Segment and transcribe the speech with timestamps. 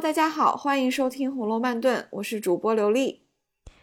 [0.00, 3.20] 大家好，欢迎收听《红楼慢炖》，我是主播刘丽。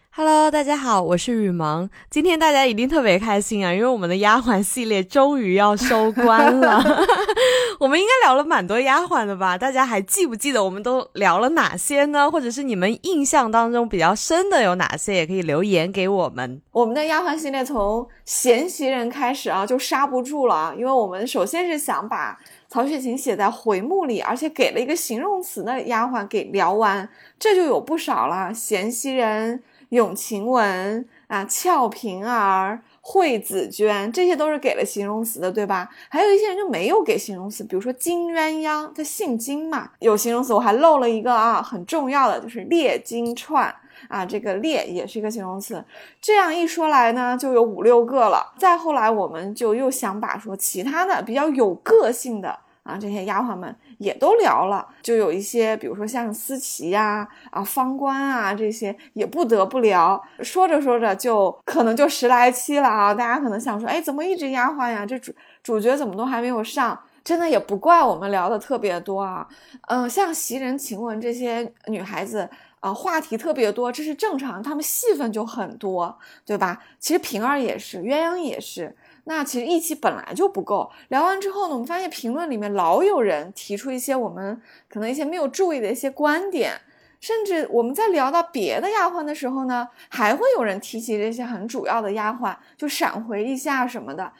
[0.09, 1.87] Hello，大家好，我是雨萌。
[2.09, 6.83] 今天大家一定特别开心啊，因为我们的丫鬟系列终于要收官了。
[7.79, 9.55] 我们应该聊了蛮多丫鬟的吧？
[9.55, 12.31] 大家还记不记得我们都聊了哪些呢？
[12.31, 15.13] 或者是你们印象当中比较深的有哪些？
[15.13, 16.59] 也可以留言给我们。
[16.71, 22.39] 我们的丫鬟系列从贤袭人开始啊，就刹不住了啊，因为我们首先是想把
[22.69, 28.53] 曹雪芹写在回目里，而且给了一个形容词的丫鬟给聊完，这就有不少了。
[28.53, 29.63] 贤袭人。
[29.91, 35.89] 永晴雯啊，俏平儿、惠子娟，这些都是给了形容词的，对吧？
[36.09, 40.53] 还有一些人就没有给形容词，比如说金鸳鸯，他姓金嘛，有形容词。
[40.53, 43.73] 我还漏了一个啊，很重要的就是列金串
[44.09, 45.81] 啊，这个列也是一个形容词。
[46.19, 48.53] 这样一说来呢，就有五六个了。
[48.57, 53.75] 再后来，我们就又想把说其他的比较有个性的啊，这些丫鬟们。
[53.97, 60.23] 也都聊了，就有一些，比如说像思琪呀、啊方官啊这些，也不得不聊。
[60.41, 63.13] 说着说着，就可能就十来期了啊！
[63.13, 65.03] 大家可能想说，哎，怎么一直丫鬟呀？
[65.05, 66.97] 这主主角怎么都还没有上？
[67.23, 69.47] 真的也不怪我们聊的特别多啊。
[69.87, 72.47] 嗯，像袭人、晴雯这些女孩子
[72.79, 76.81] 啊，话题特别多，这是正常，她们戏份就很多，对吧？
[76.99, 78.95] 其实平儿也是，鸳鸯也是。
[79.29, 86.79] 那其实一期本来就不够，聊完之后呢，我们发现评论里面老有人提出一些我们可能一些没有注意的一些观点，
[87.19, 94.31] 甚至我们在聊到别的丫鬟的时候呢，还会有人提起这些很主要的丫鬟，就闪回一下什么的，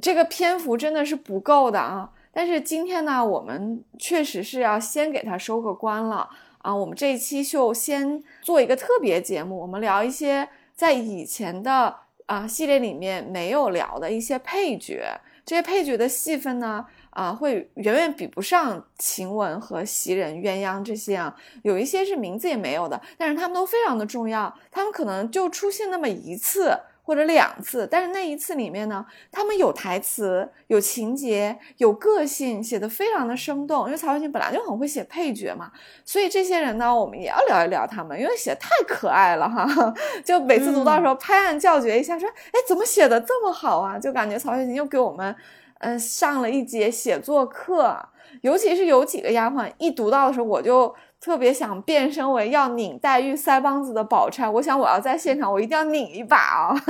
[0.00, 2.12] 这个篇幅真的是不够的啊。
[2.32, 11.96] 但是今天呢，我们确实是要先给他收个官了啊，我们这一期就先做一个特别节目，我们聊一些在以前的。
[12.28, 15.02] 啊，系列里面没有聊的一些配角，
[15.46, 26.78] 这些配角的戏份呢，啊，会远远比不上晴雯和袭人、鸳鸯这些啊，有一些是名字也没有的，但是他们都非常的重要，他们可能就出现那么一次。
[27.08, 29.02] 或者两次，但是那一次里面呢，
[29.32, 33.86] 他们有台词、有情节、有个性，写的非常的生动。
[33.86, 35.72] 因为曹雪芹本来就很会写配角嘛，
[36.04, 39.66] 所以这些人呢，我们也要聊一聊他们，因为写太可爱了哈。
[40.22, 45.34] 就每次读到的时候，拍案叫绝一下，说：“哎，怎么写的这么好啊？”就感觉曹雪芹又给我们，
[45.78, 47.98] 嗯，上了一节写作课。
[48.42, 50.94] 尤其是有几个丫鬟，一读到的时候，我就。
[51.20, 56.74] 特别想变身为要拧黛玉腮帮子的宝钗，我想我要在现场，我一定要拧一把啊！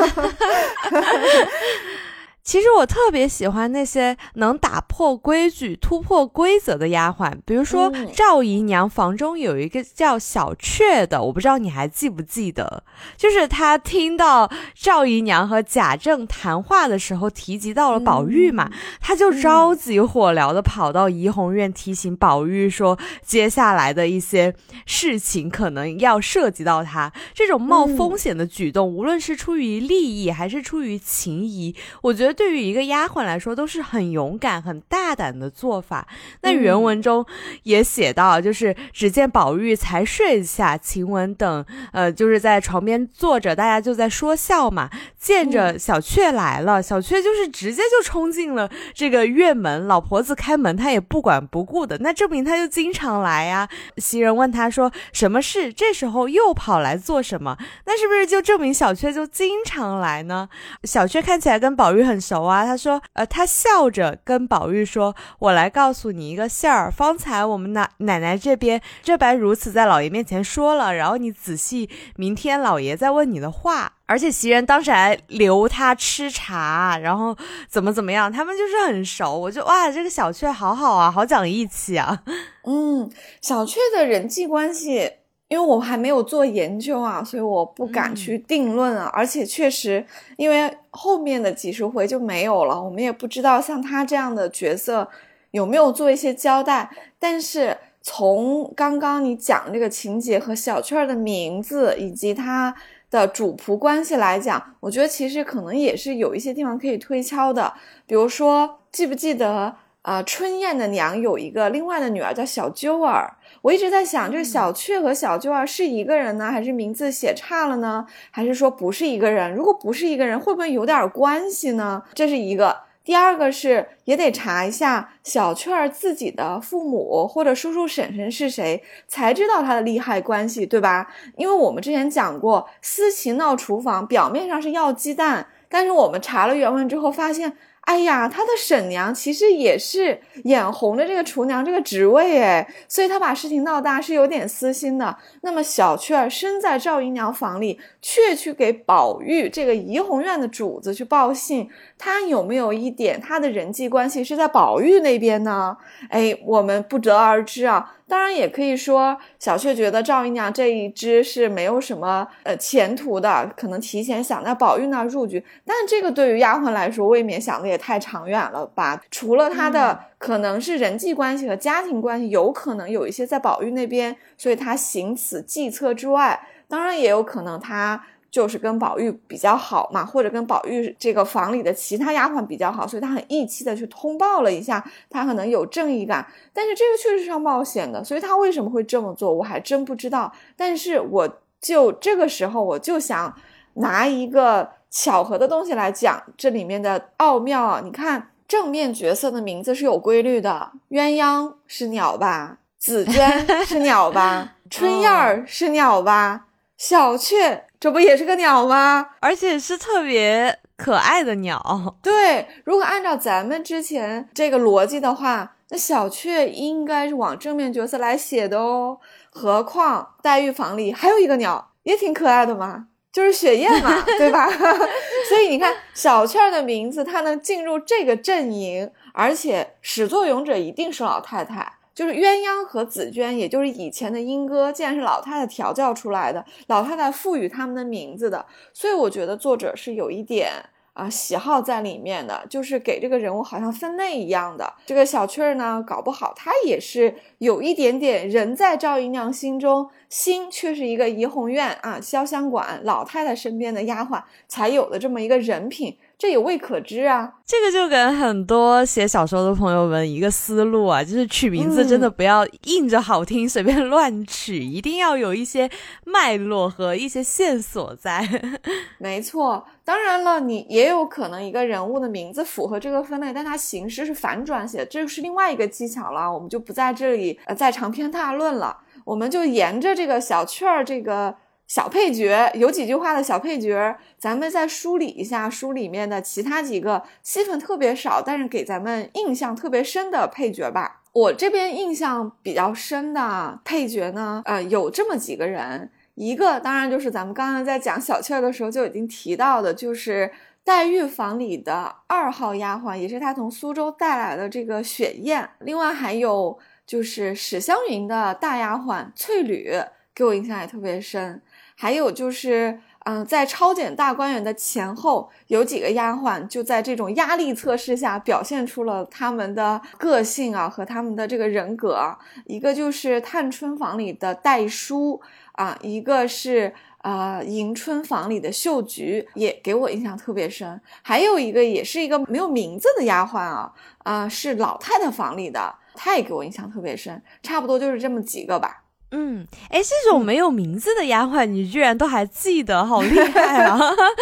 [2.48, 12.82] 其实我特别喜欢那些能打破规矩、突破规则的丫鬟，比如说赵姨娘房中有一个叫小雀的，我不知道你还记不记得？
[13.19, 24.54] 就是她听到赵姨娘和贾政谈话的时候提及到了宝玉嘛，她就着急火燎的跑到怡红院提醒宝玉说，接下来的一些
[24.87, 27.12] 事情可能要涉及到他。
[27.34, 32.38] 这种冒风险的举动，无论是出于利益还是出于情谊，我觉得。
[32.38, 36.06] 对于一个丫鬟来说，都是很勇敢、很大胆的做法。
[36.43, 37.26] 那原文中
[37.65, 44.88] 也写到，就是只见宝玉才睡下，晴雯等呃，就是在床边坐着，大家就在说笑嘛。
[45.19, 51.99] 见着小雀来了，小雀就是直接就冲进了这个院门，老婆子开门，她也不管不顾的。
[51.99, 53.69] 那证明她就经常来呀。
[53.97, 55.72] 袭人问她说：“什么事？
[55.72, 60.49] 这时候又跑来做什么？”那是不是就证明小雀就经常来呢？
[60.84, 62.17] 小雀看起来跟宝玉很。
[62.20, 73.92] 熟啊，他说，呃，他笑着跟宝玉说：“我来告诉你一个信儿，方才我们奶奶奶这边这般如此在老爷面前说了，然后你仔细，明天老爷再问你的话。
[74.06, 77.36] 而且袭人当时还留他吃茶，然后
[77.68, 79.38] 怎么怎么样，他们就是很熟。
[79.38, 82.22] 我就哇，这个小雀好好啊，好讲义气啊。
[82.64, 83.10] 嗯，
[83.42, 85.12] 小雀的人际关系。”
[85.48, 89.10] 因为我还没有做研究啊，所以我不敢去定论啊。
[89.12, 90.04] 而且确实，
[90.36, 95.08] 因为后面的几十回就没有了，我们也不知道像他这样的角色
[95.50, 96.90] 有没有做一些交代。
[97.19, 102.75] 但是从刚刚你讲这个情节和小雀儿的名字以及他
[103.11, 107.72] 的主仆关系来讲，我觉得其实可能也是有一些地方可以推敲的。
[108.06, 110.22] 比如说，记不记得啊？
[110.22, 113.36] 春燕的娘有一个另外的女儿叫小鸠儿。
[113.62, 118.06] 我一直在想，这个小雀和小鸠儿是一个人呢，还是名字写差了呢？
[118.30, 119.54] 还是说不是一个人？
[119.54, 122.02] 如果不是一个人，会不会有点关系呢？
[122.14, 122.88] 这是一个。
[123.04, 131.10] 第二个是也得查一下小雀儿自己的父母或者叔叔婶婶是谁，才知道他的利害关系，对吧？
[131.38, 137.56] 因为我们之前讲过，思琪闹厨房，表面上是要鸡蛋，但是我们查了原文之后发现，
[137.88, 145.17] 哎呀，他的婶娘其实也是眼红着这个厨娘这个职位哎，所以他把事情闹大是有点私心的。
[145.40, 155.75] 那么小雀儿身在赵姨娘房里，却去给宝玉这个怡红院的主子去报信，他有没有一点他的人际关系是在宝玉那边呢？
[156.11, 157.94] 哎，我们不得而知啊。
[158.08, 165.44] 当然也可以说，小雀觉得赵姨娘这一支是没有什么呃前途的，可能提前想在宝玉那儿入局。
[165.66, 169.00] 但这个对于丫鬟来说，未免想的也太长远了吧？
[169.10, 178.02] 除了她的可能是人际关系和家庭关系，有可能有一些在宝玉那边，所以她行此计策之外，当然也有可能她。
[178.30, 190.30] 就是跟宝玉比较好嘛，或者跟宝玉这个房里的其他丫鬟比较好，所以他很义气的去通报了一下，他可能有正义感，但是这个确实是要冒险的，所以他为什么会这么做，我还真不知道。
[190.54, 191.28] 但是我
[191.60, 193.34] 就这个时候，我就想
[193.75, 197.81] 拿一个巧合的东西来讲这里面的奥妙啊！
[197.82, 206.46] 你看正面角色的名字是有规律的，鸳鸯是鸟吧，紫鹃是鸟吧， 春燕儿是鸟吧，
[206.76, 207.64] 小雀。
[207.80, 209.10] 这不也是个鸟吗？
[209.20, 211.96] 而且是特别可爱的鸟。
[212.02, 218.98] 对，如果按照咱们之前这个逻辑的话，那小雀应该是往正面角色来写的哦。
[219.30, 224.48] 何况黛玉房里还有一个鸟，也挺可爱的嘛，就是雪雁嘛， 对吧？
[225.28, 231.74] 所以你看，小雀的名字它能进入这个阵营，而且始作俑者一定是老太太。
[231.98, 240.48] 就是鸳鸯和紫鹃，也就是以前的莺歌，既然是老太太调教出来的，老太太赋予他们的名字的，所以我觉得作者是有一点
[240.92, 244.72] 啊喜好在里面的，就是给这个人物好像分类一样的。
[244.86, 255.98] 这个小雀儿呢，搞不好她也是有一点点人在赵姨娘心中，心却是一个怡红院啊潇湘馆老太太身边的丫鬟才有的这么一个人品。
[256.19, 257.32] 这也未可知啊！
[257.47, 265.70] 这个就跟很多写小说的朋友们一个思路啊，就是取名字真的不要硬着好听随便乱取，一定要有一些
[266.05, 268.29] 脉络和一些线索在。
[268.99, 276.29] 没错，当然了，你也有可能一个人物的名字符合这个分类，但它形式是反转写，这个是另外一个技巧了。
[276.29, 281.37] 我们就不在这里呃再长篇大论了，我们就沿着这个小雀儿这个。
[281.69, 291.03] 小配角有几句话的小配角，咱们再梳理一下书里面的其他几个戏份特别少，但是给咱们印象特别深的配角吧。
[291.12, 300.32] 我这边印象比较深的配角呢，呃，有这么几个人，一个当然就是咱们刚刚在讲小雀的时候就已经提到的，就是
[300.65, 305.47] 黛玉房里的二号丫鬟，也是她从苏州带来的这个雪雁。
[305.61, 309.70] 另外还有就是史湘云的大丫鬟翠缕，
[310.15, 311.43] 给我印象也特别深。
[311.80, 322.19] 还有就是，嗯，在抄检大观园的前后，有几个丫鬟就在这种压力测试下表现出了他们的个性啊和他们的这个人格。
[322.46, 325.20] 一个就是探春房里的黛书
[325.52, 330.81] 啊，一个是呃迎春房里的秀菊，也给我印象特别深。
[331.02, 337.22] 还有一个也是一个没有名字的丫鬟啊，啊是老太太房里的，她也给我印象特别深。
[337.40, 338.82] 差不多就是这么几个吧。
[339.10, 343.78] 嗯，哎，这种没有名字的丫鬟，你居然都还记得，好厉害啊！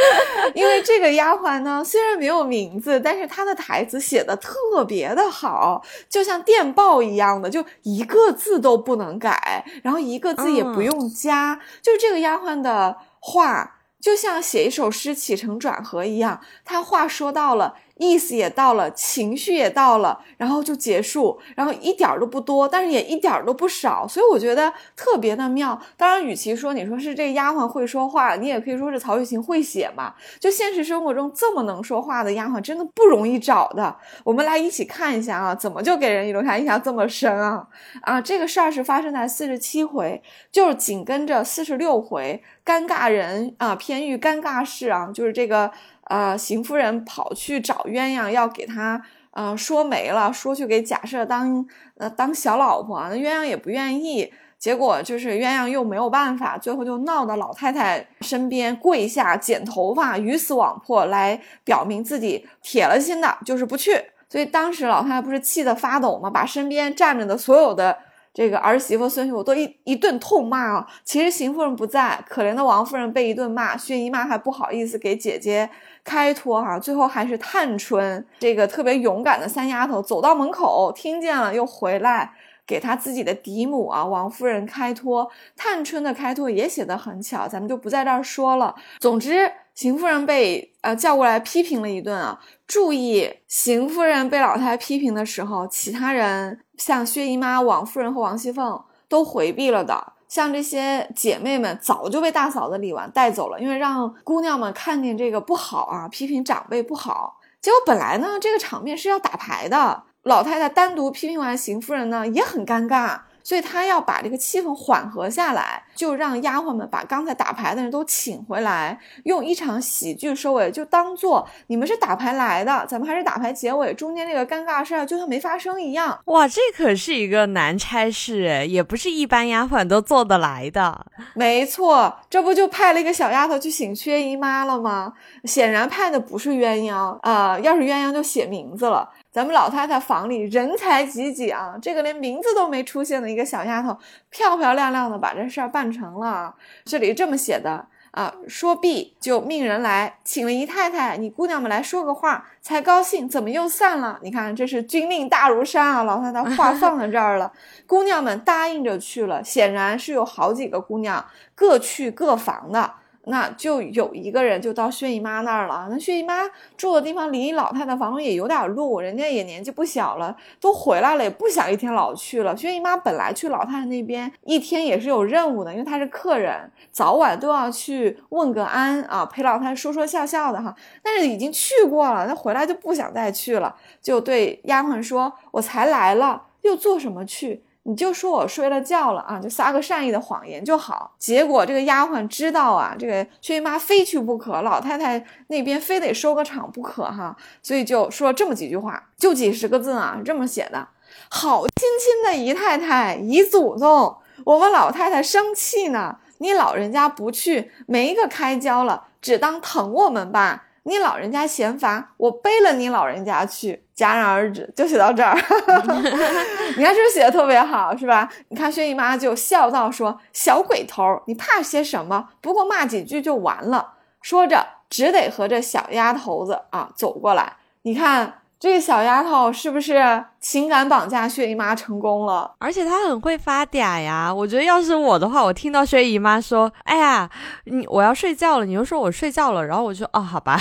[0.55, 17.75] 因为这个丫鬟呢，虽然没有名字，但是她的台词写的特别的好，就像电报一样的，就一个字都不能改，然后一个字也不用加，就是这个丫鬟的话，就像写一首诗起承转合一样，她话说到了。
[17.99, 25.81] 意思也到了，情绪也到了，然后就结束，然后一点儿都不多，但是也一点儿都不少，所以我觉得特别的妙。
[25.97, 30.15] 当然，与其说你说是这丫鬟会说话，你也可以说是曹雪芹会写嘛。
[30.39, 33.97] 就现实生活中这么能说话的丫鬟，真的不容易找的。
[34.25, 37.67] 我们来一起看一下啊，怎么就给人留下印象这么深啊？
[38.03, 40.23] 啊，这个事儿是发生在四十七回，
[40.53, 45.71] 就是紧跟着四十六回，尴尬人啊，偏遇尴尬事啊，就是这个。
[46.09, 64.01] 呃，邢夫人跑去找鸳鸯，要给他呃说媒了，说去给贾赦当呃当小老婆，那鸳鸯也不愿意，结果就是鸳鸯又没有办法，最后就闹到老太太身边跪下剪头发，鱼死网破，来表明自己铁了心的，就是不去。
[64.29, 66.31] 所以当时老太太不是气得发抖吗？
[66.31, 67.99] 把身边站着的所有的。
[68.35, 70.87] 这个儿媳妇、孙媳妇都一一顿痛骂啊！
[71.05, 75.71] 其实邢夫人不在，可怜的王夫人被一顿骂，薛姨妈还不好意思给姐姐
[76.07, 76.79] 开脱哈。
[76.79, 82.33] 最后还是探春这个特别勇敢的三丫头走到门口，听见了又回来
[82.67, 85.31] 给她自己的嫡母啊王夫人开脱。
[85.55, 88.75] 探春的开脱也写得很巧，咱们就不在这儿说了。
[89.01, 89.53] 总之。
[89.77, 92.41] 邢夫人被呃叫过来批评了一顿啊。
[92.67, 100.15] 注意，邢夫人被老太太批评的时候，其他人像薛姨妈、王夫人和王熙凤都回避了的。
[100.29, 107.39] 像这些姐妹们早就被大嫂子李纨带走了，因为让姑娘们看见这个不好啊，批评长辈不好。
[107.61, 113.21] 结果本来呢，这个场面是要打牌的，老太太单独批评完邢夫人呢，也很尴尬。
[113.47, 126.19] 所以他要把这个气氛缓和下来，就让丫鬟们把刚才打牌的人都请回来，用一场喜剧收尾，就当做你们是打牌来的，咱们还是打牌结尾，中间那个尴尬事儿就像没发生一样。
[126.25, 131.07] 哇，这可是一个难差事，也不是一般丫鬟都做得来的。
[131.35, 135.13] 没错，这不就派了一个小丫头去请薛姨妈了吗？
[135.45, 139.09] 显然派的不是鸳鸯啊，要是鸳鸯就写名字了。
[139.37, 143.95] 咱们老太太房里人才济济啊，这个连名字都没出现的一个小丫头，
[144.31, 146.55] 漂漂亮亮的把这事儿办成了。
[146.87, 154.19] 这里这么写的啊，说毕就命人来请了姨太太，你姑娘们来说个话才高兴，怎么又散了？
[154.23, 157.53] 你看这是军令大如山啊，老太太话放在这儿了，
[157.87, 161.23] 姑娘们答应着去了，显然是有好几个姑娘
[161.55, 162.91] 各去各房的。
[163.29, 165.89] 那就有一个人就到薛姨妈那儿了。
[165.91, 166.43] 那薛姨妈
[166.77, 172.57] 住的地方离老太太房也有点路，人家也年纪不小了，都回来了，也不想一天老去了。
[172.57, 180.75] 薛姨妈本来去老太太那边一天也是有任务的，因为她是客人，早晚都要去问个安啊，陪老太太说说笑笑的哈。
[181.03, 191.15] 但是已经去过了，那回来就不想再去了，就对丫鬟说：“我才来了，又做什么去？”你就说我睡了觉了啊，就撒个善意的谎言就好。
[191.19, 200.89] 结果这个丫鬟知道啊，这个薛姨妈非去不可，老太太那边非得收个场不可哈，所以就说这么几句话，就几十个字啊，这么写的：
[201.31, 210.65] 好亲亲的姨太太、姨祖宗，我们老太太生气呢，你老人家不去，没个开交了，只当疼我们吧。
[210.87, 215.35] 你老人家嫌烦，我背了你老人家去，戛然而止，就写到这儿。
[216.79, 218.29] 你看，是不是写的特别好，是吧？
[218.49, 222.29] 你看，薛姨妈就笑道说：“小鬼头，你怕些什么？
[222.41, 227.57] 不过骂几句就完了。”说着，只得和这小丫头子啊走过来。
[227.83, 228.43] 你看。
[228.59, 232.55] 这个小丫头是不是情感绑架薛姨妈成功了？
[232.59, 234.33] 而且她很会发嗲呀！
[234.35, 237.29] 我觉得要是我的话，我听到薛姨妈说：“哎呀，
[237.65, 240.59] 你我要睡觉了。”你又说我睡觉了，然后我就哦，好吧，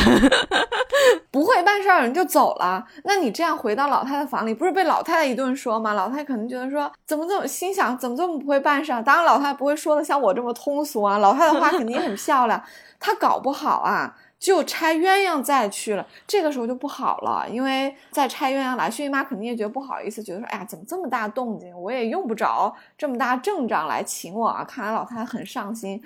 [1.31, 2.85] 不会办事儿，人就走了。
[3.05, 5.93] 那你这样回到老太太房里，不是被老太太一顿说吗？
[5.93, 9.01] 老太太可能觉得说怎么这么心想，怎么这么不会办事儿？
[9.01, 11.17] 当然，老太太不会说的像我这么通俗啊。
[11.19, 12.61] 老太太话肯定很漂亮，
[12.99, 14.13] 她搞不好啊。
[14.45, 24.63] 就拆鸳鸯再去了，这个时候就不好了，因为再拆鸳鸯来，薛姨妈肯定也觉得不好意思，觉得说，哎呀，怎么这么大动静，我也用不着这么大阵仗来请我啊！
[24.63, 25.99] 看来老太太很上心，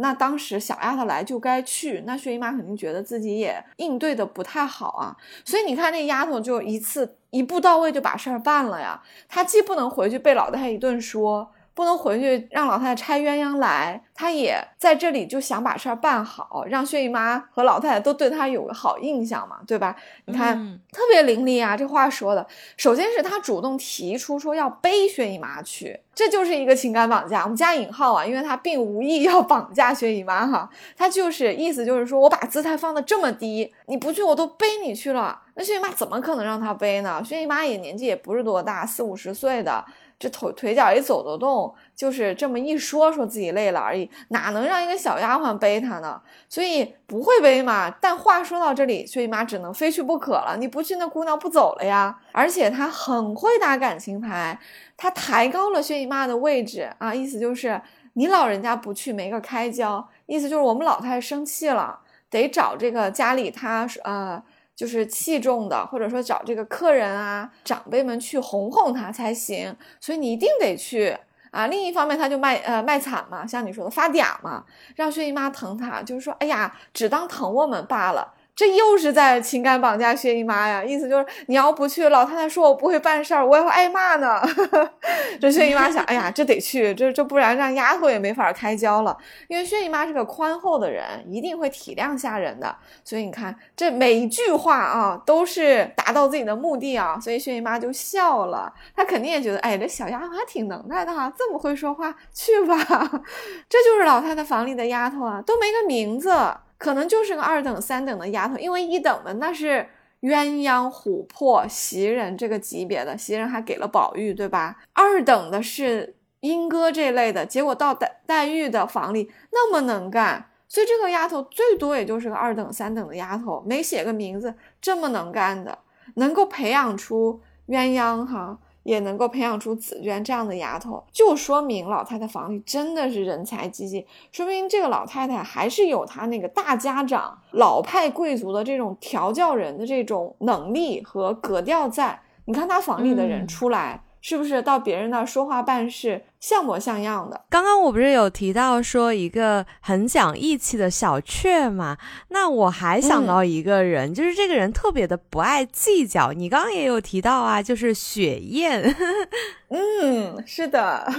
[0.00, 11.48] 那当时小丫头来就该去，那薛姨妈肯定觉得自己也应对的不太好啊，所以你看那丫头就一次一步到位就把事儿办了呀，她既不能回去被老太太一顿说。
[11.74, 19.96] 不能回去让老太太拆鸳鸯来，他也在这里就想把事儿办好，让薛姨妈和老太太都对他有个好印象嘛，对吧？
[20.26, 20.56] 你看
[20.92, 22.46] 特别伶俐啊，这话说的。
[22.76, 37.20] 首先是她主动提出说要背薛姨妈去，这就是一个情感绑架，我们加引号啊，因为她并无意要绑架薛姨妈哈，她就是意思就是说我把姿态放的这么低，你不去我都背你去了，那薛姨妈怎么可能让她背呢？
[37.24, 39.84] 薛姨妈也年纪也不是多大，四五十岁的。
[40.18, 46.20] 这腿腿脚一走得动，就是这么一说，说自己累了而已，哪能让一个小丫鬟背他呢？
[46.48, 47.90] 所以不会背嘛。
[47.90, 50.56] 但话说到这里，薛姨妈只能非去不可了。
[50.58, 52.18] 你不去，那姑娘不走了呀。
[52.32, 54.58] 而且她很会打感情牌，
[54.96, 57.80] 她抬高了薛姨妈的位置啊，意思就是
[58.14, 61.98] 你老人家不去，没个开交，意思就是我们老太太生气了，
[62.30, 64.42] 得找这个家里她呃。
[64.76, 71.16] 就是器重的，或者说找这个客人啊、长辈们去哄哄他才行，所以你一定得去
[71.52, 71.68] 啊。
[71.68, 74.64] 另一方面，他就卖呃卖惨嘛，像你说的发嗲嘛，
[74.96, 78.33] 让薛姨妈疼他，就是说，哎呀，只当疼我们罢了。
[78.56, 80.84] 这又是在情感绑架薛姨妈呀！
[80.84, 84.40] 意思就是你要不去，老太太说我不会办事儿，我也会挨骂呢。
[85.40, 89.16] 这薛姨妈想，哎呀，这得去，这这不然让丫头也没法开交了。
[89.48, 92.76] 因为薛姨妈是个宽厚的人，一定会体谅下人的。
[93.04, 97.18] 所以你看，这每一句话啊，都是达到自己的目的啊。
[97.20, 102.76] 所以薛姨妈就笑了，她肯定也觉得，哎，这小丫头还挺能耐的哈，这么会说话，去吧。
[103.68, 106.30] 这就是老太太房里的丫头啊，都没个名字。
[106.78, 109.86] 可能就是个二等、三等的丫头，因为一等的那是
[110.22, 114.76] 鸳鸯、琥珀、袭人这个级别的，袭人还给了宝玉，对吧？
[114.92, 120.50] 二等的是莺歌这类的，结果到黛黛玉的房里那么能干。
[120.66, 125.78] 所以这个丫头最多也就是个二等三等的丫头，没写个名字，这么能干的，
[126.14, 128.58] 能够培养出鸳鸯哈。
[128.84, 142.20] 也能够培养出紫娟这样的丫头，就说明老太太房里真的是人才济济，说明这个老太太还是有她那个大家长、老派贵族的这种调教人的这种能力和格调在。
[142.44, 146.22] 你看她房里的人出来，是不是到别人那说话办事？
[146.44, 147.40] 像模像样的。
[147.48, 151.96] 刚刚我不是有提到说一个很讲义气的小雀嘛？
[152.28, 156.34] 那我还想到一个人，就是这个人特别的不爱计较。
[156.34, 158.82] 你刚刚也有提到啊，就是雪雁。
[159.74, 161.10] 嗯，是的，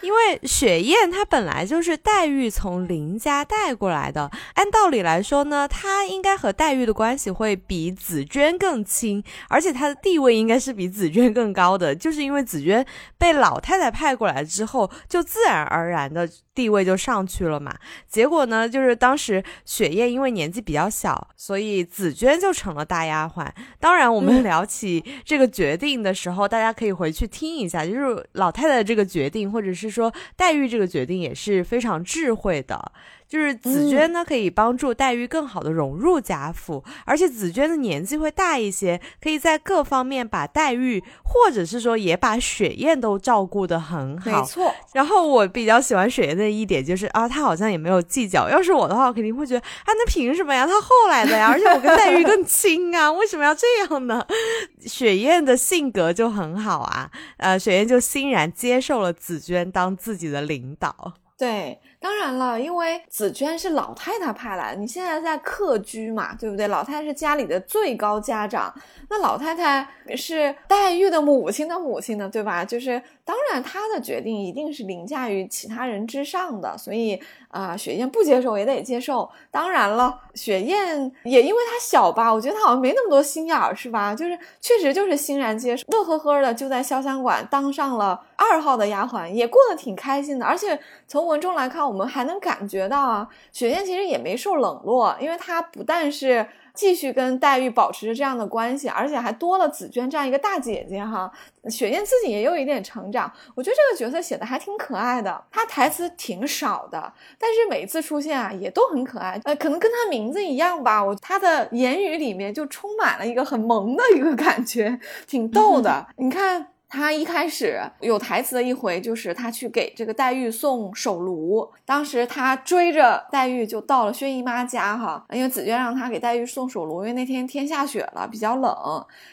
[0.00, 12.84] 因为雪雁她本来就是黛玉从林家带过来的，按道理来说呢，她应该和黛玉的关系会比紫娟更亲，而且她的地位应该是比紫娟更高的，就是因为紫娟
[13.18, 14.29] 被老太太派过来。
[14.32, 17.74] 来之后，就自然而然的地位就上去了嘛。
[18.08, 23.48] 结果呢，就是当时雪雁因为年纪比较小，所以紫娟就成了大丫鬟。
[23.78, 32.92] 当然，我们聊起这个决定的时候，大家可以回去听一下，就是老太太这个决定，或者是说黛玉这个决定也是非常智慧的。
[33.28, 44.32] 就是紫娟呢，可以帮助黛玉更好的融入贾府，而且紫娟的年纪会大一些，可以在各方面把黛玉，或者是说也把雪雁都照顾得很好。
[44.32, 44.74] 没错。
[44.94, 48.48] 然后我比较喜欢雪雁的一点就是啊，他好像也没有计较。
[48.48, 50.66] 要是我的话，我肯定会觉得啊，那凭什么呀？
[50.66, 54.26] 他后来的呀，而且我跟黛玉更亲啊，为什么要这样呢？
[54.86, 61.14] 雪雁的性格就很好啊，呃，雪雁就欣然接受了紫娟当自己的领导。
[61.38, 61.78] 对。
[62.00, 66.66] 当然了，因为紫娟是老太太派来的，你现在在客居嘛，对不对？
[66.68, 68.74] 老太太是家里的最高家长，
[69.10, 72.64] 那老太太是黛玉的母亲的母亲呢，对吧？
[72.64, 79.28] 就是当然，她的决定一定是凌驾于其他人之上的，所以啊，雪雁不接受也得接受。
[79.50, 84.14] 当然了，雪雁也因为她小吧，我觉得她好像没那么多心眼儿，是吧？
[84.14, 88.18] 就是确实就是欣然接受，乐呵呵的就在潇湘馆当上了
[88.48, 90.46] 二号的丫鬟，也过得挺开心的。
[90.46, 91.80] 而且从文中来看。
[91.90, 101.28] 我们还能感觉到啊，雪雁其实也没受冷落，因为她不但是继续跟黛玉保持着这样的关系，而且还多了紫娟这样一个大姐姐哈。
[101.68, 105.42] 雪雁自己也有一点成长，我觉得这个角色写的还挺可爱的。
[105.50, 109.40] 她台词挺少的，但是每次出现啊也都很可爱。
[109.44, 116.06] 呃，可能跟她名字一样吧，我她的言语里面就充满了一个很萌的一个感觉，挺逗的。
[116.18, 116.68] 你看。
[116.90, 121.70] 他一开始有台词的一回，就是他去给这个黛玉送手炉。
[121.84, 128.74] 当时他追着黛玉就到了薛姨妈家，哈，因为紫娟让他给黛玉送手炉，因为那天天下雪了，比较冷。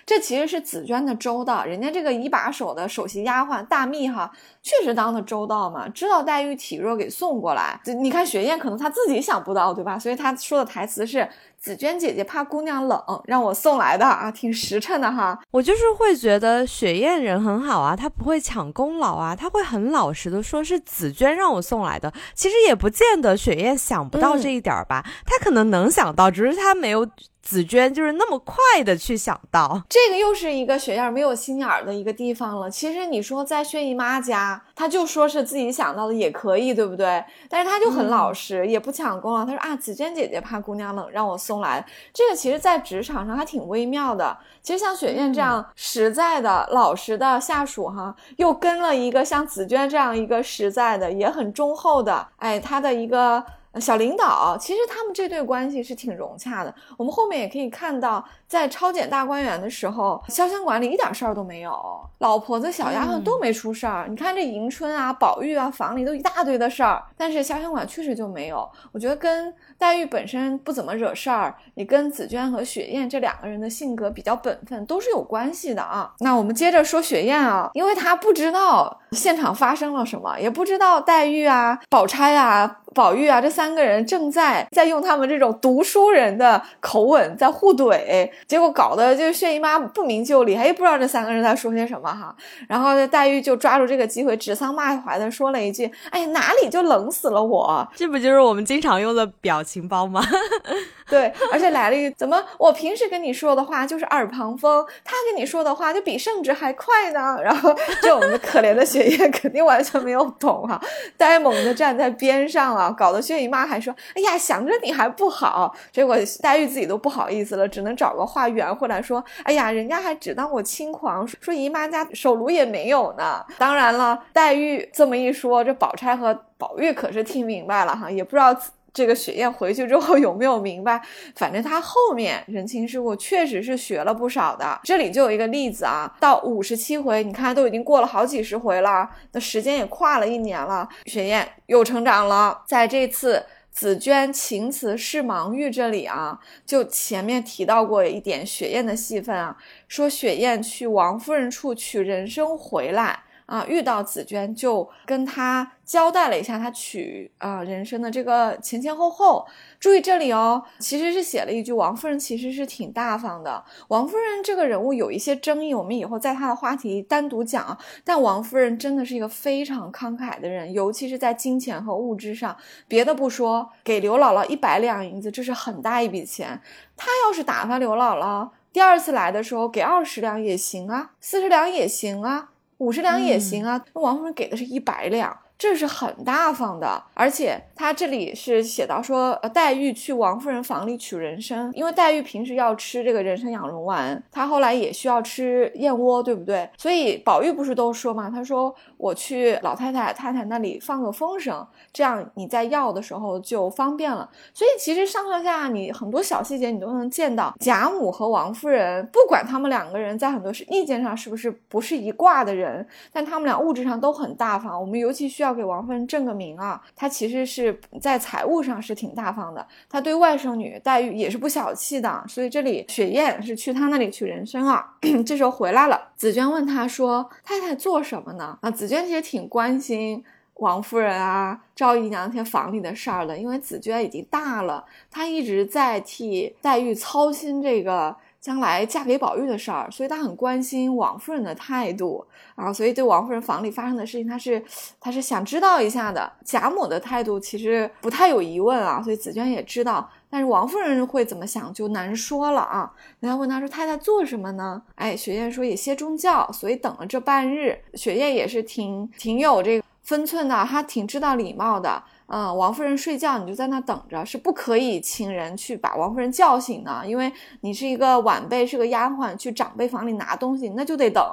[0.05, 7.79] 这其实是紫娟的周到，人家这个一把手的首席丫鬟大蜜，哈，确实当的周到嘛，知道黛玉体弱给送过来。
[7.85, 9.97] 你看雪雁可能她自己想不到，对吧？
[9.97, 11.27] 所以她说的台词是。
[11.67, 15.37] 紫娟姐姐怕姑娘冷，让我送来的啊，挺实诚的哈。
[15.51, 22.13] 我就是会觉得雪雁人很好啊，她不会抢功劳啊，她会很老实的说，是紫娟让我送来的。
[22.33, 27.05] 其实也不见得雪雁想不到这一点吧，她可能能想到，只是她没有。
[27.47, 32.69] 紫娟就是那么快的去想到，这个又是一个雪燕没有心眼儿的一个地方了。
[32.69, 37.23] 其实你说在薛姨妈家，她就说是自己想到的也可以，对不对？
[37.49, 39.45] 但是她就很老实，也不抢功劳。
[39.45, 41.85] 她说啊，紫娟姐姐怕姑娘冷，让我送来。
[42.13, 44.37] 这个其实，在职场上还挺微妙的。
[44.61, 53.41] 其实像雪燕这样实在的、老实的下属，哈，又跟了一个像紫娟这样一个实在的、也很忠厚的，哎，她的一个。
[53.79, 56.73] 小领导，其实他们这对关系是挺融洽的。
[56.97, 61.71] 我们后面也可以看到，在超检大观园的时候，潇湘馆里一点事儿都没有，
[62.19, 64.07] 老婆子、小丫鬟都没出事儿。
[64.07, 68.69] 你看这迎春啊、宝玉啊，房里都一大堆的事儿，但是潇湘馆确实就没有。
[68.91, 76.13] 我觉得跟黛玉本身不怎么惹事儿，也跟紫娟和雪雁这两个人的性格比较本分，都是有关系的啊。
[76.19, 82.77] 那我们接着说雪雁啊，因为她不知道现场发生了什么，也不知道黛玉啊、宝钗啊。
[82.97, 92.35] 宝玉啊，这三个人正在在用他们这种读书人的口吻在互怼，结果搞得就薛姨妈不明就里，哎不知道这三个人在说些什么哈。
[92.67, 100.23] 然后黛玉就抓住这个机会，指桑骂槐的说了一句：“哎呀，哪里就冷死了我！”这不就是我们经常用的表情包吗？
[101.07, 107.37] 对，而且来了一个，怎么我平时跟你说的话就是耳旁风，他跟你说的话就比圣旨还快呢？
[107.41, 110.81] 然后这我们的可怜的雪雁 肯定完全没有懂哈，
[111.15, 112.86] 呆萌的站在边上啊。
[112.95, 128.55] 搞得薛姨妈还说：“哎呀，想着你还不好。”结果黛玉自己都不好意思了，只能找个话圆回来说：“哎呀，人家还只当我轻狂，说姨妈家手炉也没有呢。”当然了，黛玉这么一说，这宝钗和宝玉可是听明白了哈，也不知道。
[128.97, 130.99] 这个雪雁回去之后有没有明白，
[131.35, 134.79] 反正他后面人情世故确实是学了不少的。
[134.83, 142.63] 这里就有一个例子啊，到五十七回，你看都已经过了好几十回了，那时间也跨了一年了，雪雁又成长了。
[142.67, 149.55] 在这次紫娟情辞是盲玉这里啊，就前面提到过一点雪雁的戏份啊，
[149.87, 153.19] 说雪雁去王夫人处取人参回来。
[153.47, 159.47] 啊，遇到紫娟就跟他交代了一下他娶啊人生的这个前前后后。
[159.79, 163.63] 注意这里哦，其实是写了一句王夫人其实是挺大方的。
[163.87, 167.77] 王夫人这个人物有一些争议，我们以后在她的话题单独讲。
[168.03, 172.57] 但王夫人真的是一个非常慷慨的人，尤其是在金钱和物质上。
[172.87, 176.59] 别的不说，给刘姥姥一百两银子，这是很大一笔钱。
[176.97, 182.49] 她要是打发刘姥姥，第二次来的时候给二十两也行啊，四十两也行啊。
[182.77, 185.37] 五十两也行啊，那王夫人给的是一百两。
[185.57, 196.69] 这是很大方的，而且他这里是写到说，呃，黛玉去王夫人房里取人参，因为黛玉平时要吃这个人参养荣丸，她后来也需要吃燕窝，对不对？
[196.77, 204.29] 所以宝玉不是都说嘛，他说我去老太太太太那里放个风声，这样你在要的时候就方便了。
[204.53, 214.79] 所以其实上上下你很多小细节你都能见到，贾母和王夫人，不管他们两个人在很多是意见上是不是不是一挂的人，但他们俩物质上都很大方。
[214.79, 215.46] 我们尤其需要。
[215.47, 224.95] 要给王夫人正个名啊，她其实是在财务上是挺大方的，她对外甥女黛玉也是不小气的，所以这里雪雁是去她那里取人参啊。
[225.25, 230.23] 这时候回来了，紫娟问她说：“太太做什么呢？”啊，紫娟其实挺关心
[230.55, 238.15] 王夫人啊、赵姨娘那些房里的事儿的，因为紫娟已经大了，她一直在替黛玉操心这个。
[238.39, 244.63] 将来嫁给宝玉的事儿，所以他很关心王夫人的态度啊，所以对王夫人房里发生的事情，他是
[244.99, 246.31] 他是想知道一下的。
[246.45, 252.91] 贾母的态度其实不太有疑问啊，所以紫娟也知道，但是王夫人会怎么想就难说了啊。
[253.19, 262.01] 人家问他说：“太太做什么呢？”哎，雪雁说：“也歇中觉，所以等了这半日。”雪雁也是挺挺有这个分寸的，她挺知道礼貌的。
[262.29, 271.23] 嗯，王夫人睡觉，你就在那等着，是不可以请人去把王夫人叫醒的，因为你是一个晚辈，是个丫鬟，去长辈房里拿东西，那就得等，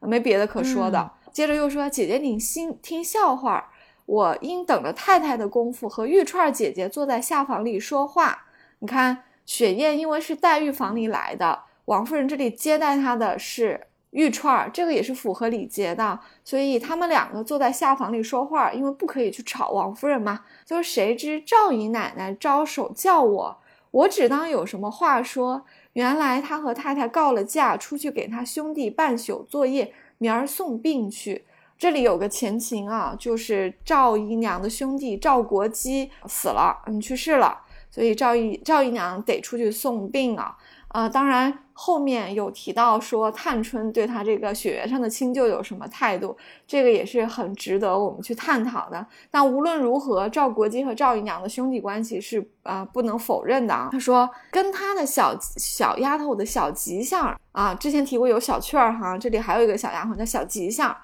[0.00, 1.10] 没别的可说的。
[1.32, 3.72] 接着又说，姐姐你心听笑话，
[4.06, 8.44] 我因等着太太的功夫，和玉串姐姐坐在下房里说话。
[8.78, 13.88] 你看，雪雁因为是黛玉房里来的，王夫人这里接待她的是。
[14.16, 20.40] 玉串儿这个也是符合礼节的，所以他们两个坐在下房里说话，因为不可以去吵王夫人嘛。
[20.64, 23.58] 就是谁知赵姨奶奶招手叫我，
[23.90, 25.66] 我只当有什么话说。
[25.92, 31.44] 原来他和太太告了假，出去给他兄弟办宿作业，明儿送病去。
[31.76, 40.56] 这里有个前情啊，就是赵姨娘的兄弟赵国基死了，嗯，去世了，所以赵姨赵姨娘得出去送病啊。
[40.88, 46.34] 啊，当然后面有提到说探春对他这个血缘上的亲舅有什么态度，
[46.66, 49.06] 这个也是很值得我们去探讨的。
[49.30, 53.90] 但无论如何，赵国基和赵姨娘的兄弟关系是啊不能否认的啊。
[53.92, 60.96] 他说跟他的小小丫头的小吉祥啊，之前提过有小雀儿哈，这里还有一个小丫鬟叫小吉祥。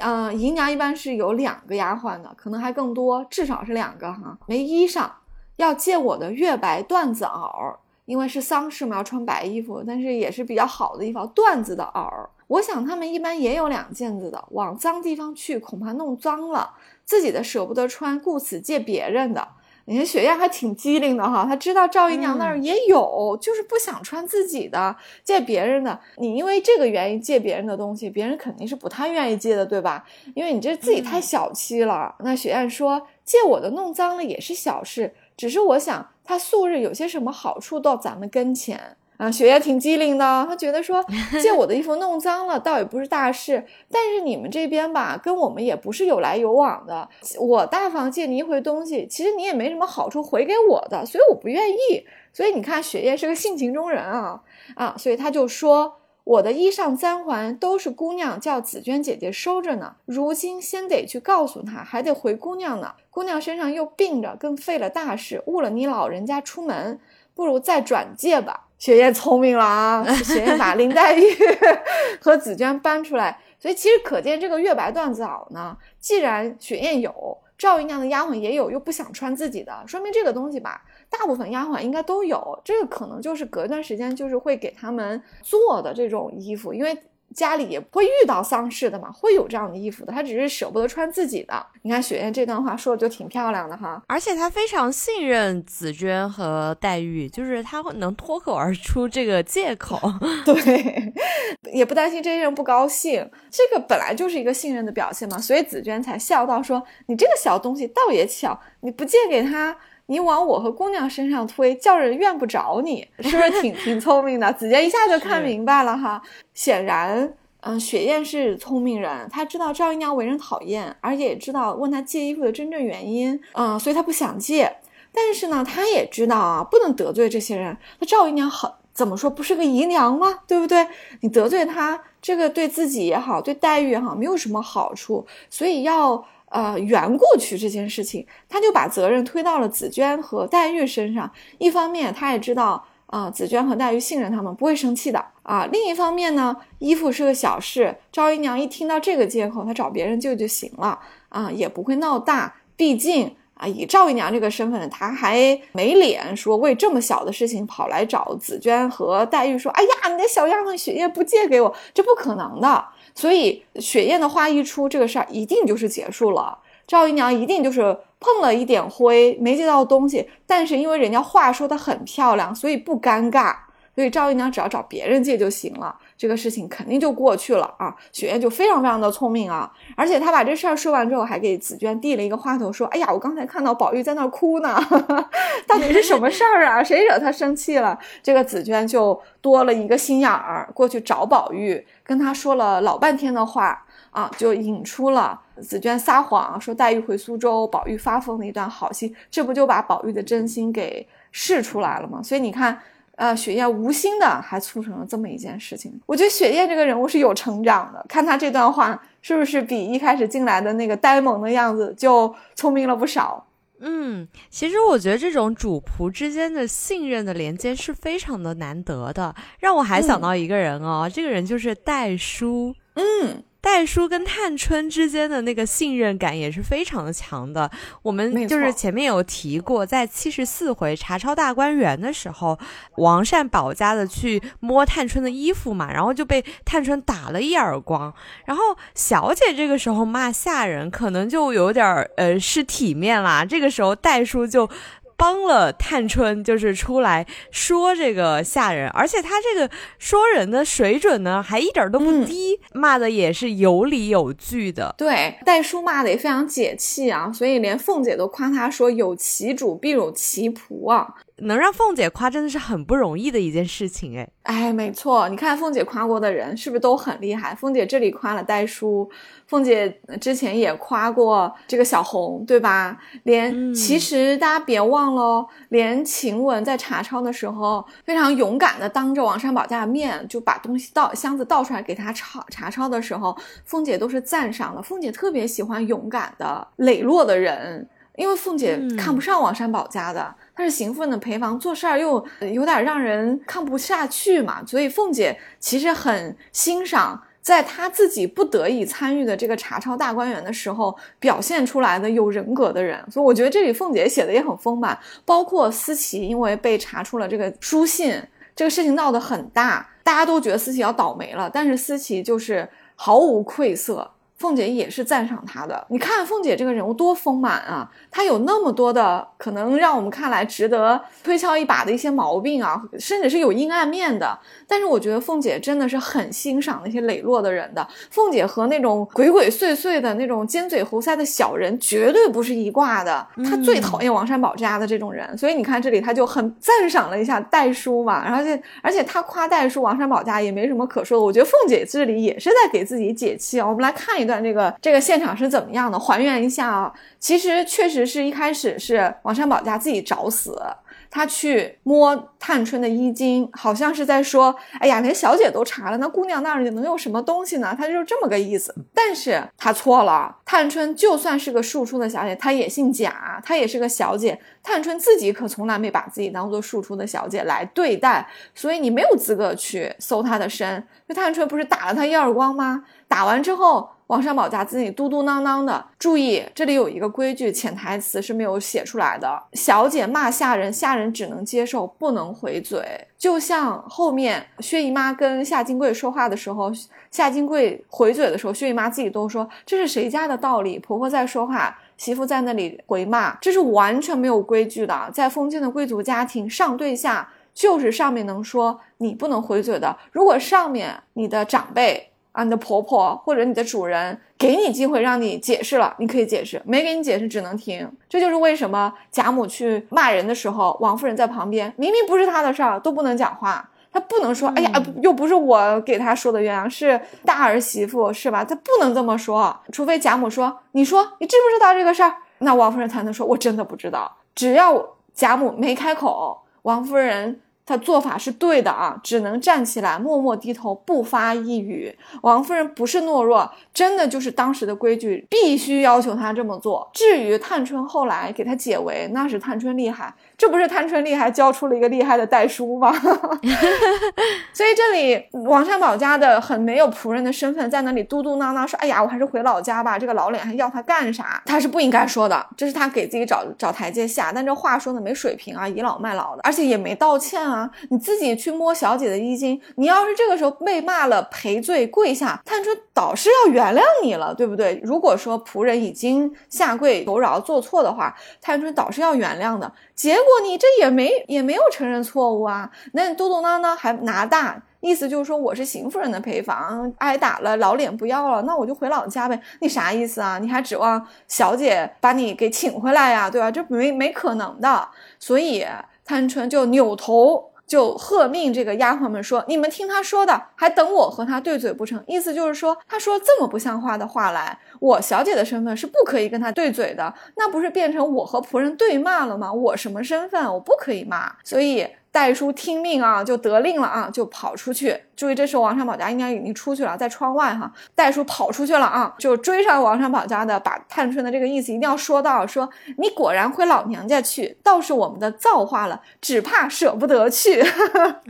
[0.00, 4.36] 嗯，姨娘一般是有两个丫鬟的，可能还更多，至少是两个哈。
[4.46, 5.08] 没衣裳，
[5.54, 7.76] 要借我的月白缎子袄。
[8.06, 12.08] 因为是丧事嘛，要穿白衣服，但是也是比较好的衣服，缎子的袄。
[12.46, 16.70] 我想他们一般也有两件子的，往脏地方去，恐怕弄脏了，
[17.04, 19.46] 自己的舍不得穿，故此借别人的。
[19.88, 25.98] 你看雪雁还挺机灵的哈，她知道赵姨娘那儿也有，就是不想穿自己的，借别人的。
[26.16, 30.04] 你因为这个原因借别人的东西，别人肯定是不太愿意借的，对吧？
[30.34, 32.12] 因为你这自己太小气了。
[32.20, 36.08] 那雪雁说，借我的弄脏了也是小事，只是我想。
[36.28, 39.30] 他素日有些什么好处到咱们跟前啊？
[39.30, 41.00] 雪雁挺机灵的，他觉得说
[41.40, 43.64] 借我的衣服弄脏了，倒也不是大事。
[43.88, 47.08] 但是你们这边吧，跟我们也不是有来有往的。
[47.38, 52.04] 我大方借你一回东西，其实你也没什么好处回给我的，所以我不愿意。
[52.32, 54.42] 所以你看，雪夜是个性情中人啊
[54.74, 54.96] 啊！
[54.98, 56.00] 所以他就说。
[56.26, 62.94] 我的衣裳簪环都是姑娘叫紫娟姐姐收着呢，如今先得去告诉她，还得回姑娘呢。
[63.10, 66.98] 姑娘身上又病着，更费了大事，误了你老人家出门，
[67.32, 68.66] 不如再转借吧。
[68.76, 71.22] 雪雁聪明了啊，雪雁把林黛玉
[72.20, 80.84] 和紫娟搬出来，所以其实可见这个月白缎子袄呢，既然雪雁有，赵姨娘的丫鬟也有，又不想穿自己的，说明这个东西吧。
[81.08, 86.96] 大部分丫鬟应该都有，这个可能就是隔一段时间就是会给他们做的这种衣服，因为
[87.36, 91.64] 家里也不会遇到丧事的嘛，会有这样的衣服的，他只是舍不得穿自己的。
[91.82, 100.00] 你看雪雁这段话说的就挺漂亮的哈，而且他非常信任紫娟和黛玉，就是他会能脱口而出这个借口，
[100.46, 101.12] 对，
[101.72, 109.76] 也不担心这些人不高兴，这个本来就是一个信任的表现嘛，所以紫娟才笑道说：“你这个小东西倒也巧，你不借给他。”
[110.08, 114.52] 你往我和姑娘身上推，叫人怨不着你，是不是挺 挺聪明的？
[114.52, 116.22] 子娟一下就看明白了哈。
[116.54, 124.76] 显然，嗯，雪雁是聪明人，她知道赵姨娘为人讨厌，而且也知道问她借衣服的真正原因，嗯，所以她不想借。
[125.12, 127.76] 但是呢，她也知道啊，不能得罪这些人。
[127.98, 130.40] 那赵姨娘很怎么说，不是个姨娘吗？
[130.46, 130.86] 对不对？
[131.22, 135.26] 你得罪她，这个对自己也好，对黛玉也好，没有什么好处。
[135.50, 136.24] 所以要。
[136.48, 141.30] 呃，圆过去这件事情，他就把责任推到了紫娟和黛玉身上。
[141.58, 145.68] 一方面，他也知道啊，紫娟和黛玉信任他们，不会生气的啊。
[145.72, 150.98] 另一方面呢，衣服是个小事，赵姨娘一听到这个借口，她找别人救就行了
[151.30, 152.54] 啊，也不会闹大。
[152.76, 162.84] 毕竟啊，以赵姨娘这个身份，她还没脸说为这么小的事情跑来找紫娟和黛玉说：“哎呀，你那小丫鬟雪雁不借给我，这不可能的。”
[163.16, 166.56] 所以雪雁的话一出，这个事儿一定就是结束了。
[166.86, 167.80] 赵姨娘一定就是
[168.20, 173.56] 碰了一点灰，没借到东西，但是因为人家话说的很漂亮，所以不尴尬。
[173.94, 177.94] 所以赵姨娘只要找别人借就行了，这个事情肯定就过去了啊。
[178.12, 184.78] 雪雁就非常非常的聪明啊，而且她把这事儿说完之后，还给紫娟递了一个话头，说：“哎呀，我刚才看到宝玉在那哭呢，
[185.66, 186.82] 到底是什么事儿啊？
[186.84, 191.86] 谁惹他生气了？”这个紫娟就多了一个心眼儿，过去找宝玉。
[192.02, 202.22] 跟他说了老半天的话啊，就引出了紫娟撒谎说黛玉回苏州，宝玉发疯的一段好戏，这不就把宝玉的真心给试出来了吗？
[202.22, 202.80] 所以你看，
[203.16, 206.00] 呃，雪雁无心的还促成了这么一件事情。
[206.06, 213.46] 我觉得雪雁这个人物是有成长的，看他这段话是不是比一开始进来的那个呆萌的样子就聪明了不少？
[213.80, 219.34] 嗯，其实我觉得这种主仆之间的信任的连接是非常的难得的。
[219.60, 222.74] 让我还想到一个人哦，这个人就是戴叔。
[222.94, 223.42] 嗯。
[223.66, 227.68] 戴叔跟探春之间的那个信任感也是非常的强的。
[228.00, 232.56] 我们就是前面有提过，在七十四回查抄大观园的时候，
[232.98, 238.14] 王善保家的去摸探春的衣服嘛，然后就被探春打了一耳光。
[238.44, 238.62] 然后
[238.94, 243.44] 小姐这个时候骂下人，可能就有点呃失体面啦。
[243.44, 244.70] 这个时候戴叔就。
[245.16, 254.94] 帮了探春，就是出来说这个下人，而且他这个说人的水准呢，还一点都不低，骂的也是有理有据的。
[254.98, 261.14] 对，戴叔骂的也非常解气啊，所以连凤姐都夸他说有其主必有其仆啊。
[261.42, 267.54] 能让凤姐夸真的是很不容易的一件事情，哎，哎，没错，你看凤姐夸过的人是不是都很厉害？
[267.54, 269.06] 凤姐这里夸了戴叔，
[269.46, 272.98] 凤姐之前也夸过这个小红，对吧？
[273.24, 284.80] 连其实大家别忘了，连晴雯在查抄的时候非常勇敢的当着王善保家的面就把东西倒箱子倒出来给他抄查抄的时候，凤姐都是赞赏的。
[284.80, 287.86] 凤姐特别喜欢勇敢的、磊落的人。
[288.16, 302.98] 因为凤姐看不上王善保家的，她是邢夫人的陪房，做事儿又有点让人看不下去嘛，所以凤姐其实很欣赏在她自己不得已参与的这个查抄大观园的时候表现出来的有人格的人。
[303.10, 308.20] 所以我觉得这里凤姐写的也很丰满，包括思琪，因为被查出了这个书信，
[308.54, 314.10] 这个事情闹得很大，大家都觉得思琪要倒霉了，但是思琪就是毫无愧色。
[314.36, 315.86] 凤姐也是赞赏她的。
[315.88, 324.38] 你看凤姐这个人物多丰满啊，她有那么多的可能让我们看来值得推敲一把的一些毛病啊，甚至是有阴暗面的。
[324.68, 327.86] 但是我觉得凤姐真的是很欣赏那些磊落的人的。
[328.10, 333.26] 凤姐和那种鬼鬼祟祟的那种尖嘴猴腮的小人绝对不是一挂的。
[333.42, 338.22] 她最讨厌王善保家的这种人，所以你看这里她就很赞赏了一下戴叔嘛。
[338.26, 341.24] 而且而且她夸戴叔王善保家也没什么可说的。
[341.24, 343.66] 我觉得凤姐这里也是在给自己解气啊。
[343.66, 344.25] 我们来看一。
[344.26, 345.98] 段这个这个现场是怎么样的？
[345.98, 350.60] 还原一下啊，其实确实是一开始是王善保家自己找死。
[351.08, 358.74] 他去摸探春的衣襟，好像是在说：“哎呀，连小姐都查了，那姑娘那儿能有什么东西呢？”他就是这么个意思。
[358.92, 364.38] 但是他错了，探春就算是个庶出的小姐，她也姓贾，她也是个小姐。
[364.62, 370.84] 探春自己可从来没把自己当做庶出的小姐来对待，所以你没有资格去搜她的身。
[371.08, 372.84] 这探春不是打了他一耳光吗？
[373.08, 373.90] 打完之后。
[374.08, 379.42] 王善保家自己嘟嘟囔囔的，注意，这里有一个规矩，潜台词是没有写出来的。
[379.54, 382.80] 小姐骂下人，下人只能接受，不能回嘴。
[383.18, 386.70] 就像后面薛姨妈跟夏金桂说话的时候，
[387.10, 390.78] 夏金桂回嘴的时候，薛姨妈自己都说这是谁家的道理？
[390.78, 395.10] 婆婆在说话，媳妇在那里回骂，这是完全没有规矩的。
[395.12, 399.96] 在封建的贵族家庭，上对下就是上面能说，你不能回嘴的。
[400.12, 402.12] 如果上面你的长辈。
[402.36, 407.90] 啊，你的婆婆或者你的主人给你机会让你解释了，你可以解释；没给你解释，只能听。
[408.10, 413.66] 这就是为什么贾母去骂人的时候，王夫人在旁边，明明不是她的事儿，都不能讲话。
[413.90, 427.40] 她不能说：“哎呀，又不是我给她说的鸳鸯，是大儿媳妇，是吧？”她不能这么说，除非贾母说：“你说，你知不知道这个事儿？”那王夫人才能说：“我真的不知道。”只要贾母没开口，王夫人。
[427.66, 431.92] 他做法是对的啊，只能站起来默默低头不发一语。
[432.22, 436.88] 王夫人不是懦弱，真的就是当时的规矩，必须要求他这么做。
[436.94, 440.14] 至于探春后来给他解围，那是探春厉害。
[440.38, 442.92] 这不是探春厉害，教出了一个厉害的代书吗？
[444.52, 451.42] 所以这里王善保家的很没有仆人的身份，在那里嘟嘟囔囔说：“哎呀，我还是回老家吧。”这个老脸还要他干啥？
[451.46, 454.30] 他是不应该说的，这是他给自己找找台阶下。
[454.32, 457.55] 但这话说的没水平啊，倚老卖老的，而且也没道歉啊。
[457.56, 464.80] 啊你自己去摸小姐的衣襟，你要是这个时候被骂了赔罪跪下，探春倒是要原谅你了，对不对？
[464.84, 469.72] 如果说仆人已经下跪求饶做错的话，探春倒是要原谅的。
[469.94, 479.40] 结果你这也没也没有承认错误啊，那嘟嘟囔囔还拿大，意思就是说我是邢夫人的陪房，挨打了老脸不要了，那我就回老家呗。
[479.60, 480.38] 你啥意思啊？
[480.38, 483.30] 你还指望小姐把你给请回来呀？
[483.30, 483.50] 对吧？
[483.50, 484.86] 这没没可能的。
[485.18, 485.64] 所以
[486.06, 487.50] 探春就扭头。
[487.66, 492.00] 就喝命这个丫鬟们说：“你们听他说的，还等我和他对嘴不成？
[492.06, 499.52] 意思就是说，他说这么不像话的话来，我小姐的身份是不可以跟他对嘴的，那不是变成我和仆人对骂了吗？
[499.52, 500.44] 我什么身份？
[500.54, 505.02] 我不可以骂，所以。”戴叔听命啊，就得令了啊，就跑出去。
[505.16, 507.72] 注意，这时候王善保家应该已经出去了，在窗外哈。
[507.96, 517.64] 袋鼠跑出去了啊，就追上王善保家的，把探春的这个意思一定要说到，说你果然回老娘家去，倒是我们的造化了，只怕舍不得去。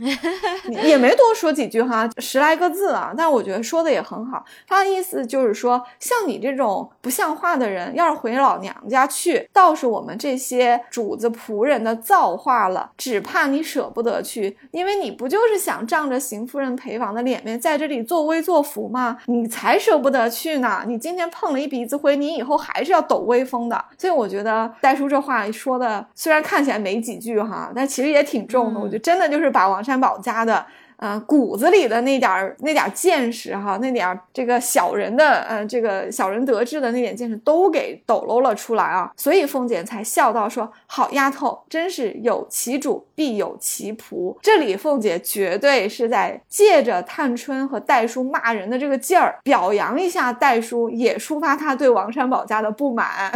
[0.83, 4.43] 也没多说几句哈，十来个字啊，但我觉得说的也很好。
[4.67, 13.67] 他的意思就是说，像你这种不像话的人，要是回老娘家去，倒是我们这些主子仆人的造化了，只怕你。
[13.67, 19.17] 舍不得去，因为你不就是想仗着邢夫人陪房的脸面，在这里作威作福吗？
[19.25, 20.83] 你才舍不得去呢！
[20.87, 23.83] 你今天碰了一鼻子灰，你以后还是要抖威风的。
[23.97, 28.79] 所以我觉得戴叔这话说的，虽然看起来没几句哈，但其实也挺重的。
[28.79, 30.65] 我觉得真的就是把王善保家的。
[30.99, 53.31] 嗯，骨子里的那点儿那点儿见识哈，那点儿这个小人的，呃，这个小人得志的那点见识都给抖搂了出来啊，所以凤姐才笑道说：“好丫头，真是有其主必有其仆。”这里凤姐绝对是在借着探春和戴叔骂人的这个劲儿，表扬一下戴叔，也抒发他对王善保家的不满。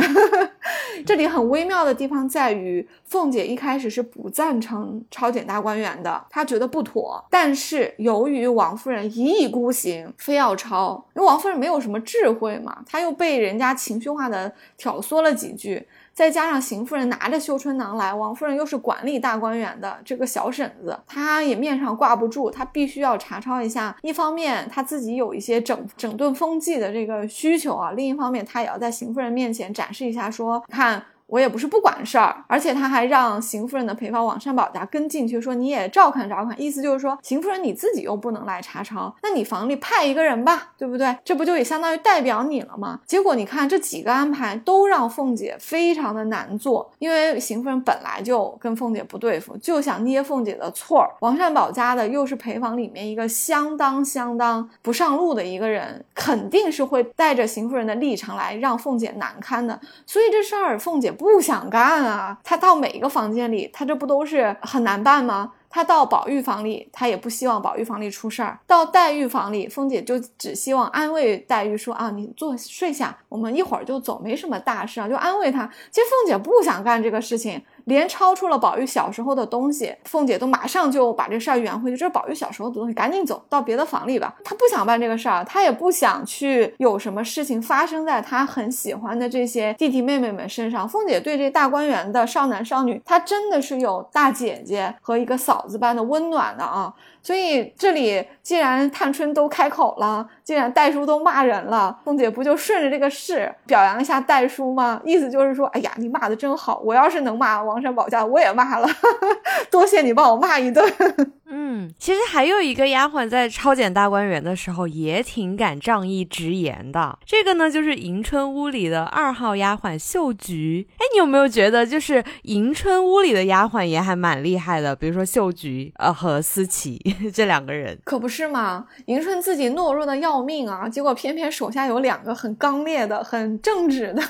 [1.06, 7.51] 这里很微妙的地方在于，凤姐一开始是不赞成抄检大观园的，她觉得不妥，但。
[7.52, 23.94] 但是由于王夫人一意孤行，非要抄，因为王夫人没有什么智慧嘛，她又被人家情绪化的挑唆了几句，再加上邢夫人拿着绣春囊来，王夫人又是管理大观园的这个小婶子，她也面上挂不住，她必须要查抄一下。
[24.02, 31.04] 一方面她自己有一些整整顿风纪的这个需求啊，另一方面她也要在邢夫人面前展示一下，说看。
[31.32, 41.16] 我也不是不管事儿，而且他还让邢夫人的陪房王善保家跟进去，说你也照看照看，意思就是说邢夫人你自己又不能来查抄，那你房里派一个人吧，对不对？
[41.24, 43.00] 这不就也相当于代表你了吗？
[43.06, 51.10] 结果你看这几个安排都让凤姐非常的难做，因为邢夫人本来就跟凤姐不对付，就想捏凤姐的错儿。
[51.22, 61.10] 王善保家的又是陪房里面一个相当相当不上路的一个人，肯定是会带着邢夫人的立场来让凤姐难堪的，所以这事儿凤姐。
[61.22, 62.40] 不想干啊！
[62.44, 65.54] 他到每一个房间里，他这不都是很难办吗？
[65.70, 75.70] 他到宝玉房里，他也不希望宝玉房里出事儿；到黛玉房里，凤姐就只希望安慰黛玉说：“啊，你坐睡下，我们一会儿就走，没什么大事啊。”就安慰她。
[75.92, 77.64] 其实凤姐不想干这个事情。
[77.86, 81.98] 连超出了宝玉小时候的东西，凤姐都马上就把这事儿圆回去。
[81.98, 84.36] 这是宝玉小时候的东西，赶紧走到别的房里吧。
[84.44, 90.88] 她不想办这个事儿，她也不想去有什么事情发生在她很喜欢的这些弟弟妹妹们身上。
[90.88, 96.94] 凤姐对这大观园的少男少女，她真的是有大姐姐和一个嫂子般的温暖的啊。
[97.24, 105.00] 所以这里既然探春都开口了，既然戴叔都骂人了，凤姐不就顺着这个势表扬一下戴叔吗？
[105.06, 108.88] 意思就是说，哎呀，你骂的真好，我要是能骂王山保家，我也骂了，
[109.70, 110.84] 多谢你帮我骂一顿。
[111.54, 111.61] 嗯，
[112.00, 120.88] 其实还有一个丫鬟在抄检大观园的时候也挺敢仗义直言的，这个呢就是迎春屋里的二号丫鬟秀菊。
[120.98, 124.96] 哎，你有没有觉得就是迎春屋里的丫鬟也还蛮厉害的？
[124.96, 127.00] 比如说秀菊，呃，和思琪
[127.32, 128.88] 这两个人，可不是嘛？
[129.06, 134.24] 迎春自己懦弱的要命啊，结果偏偏手下有两个很刚烈的、很正直的，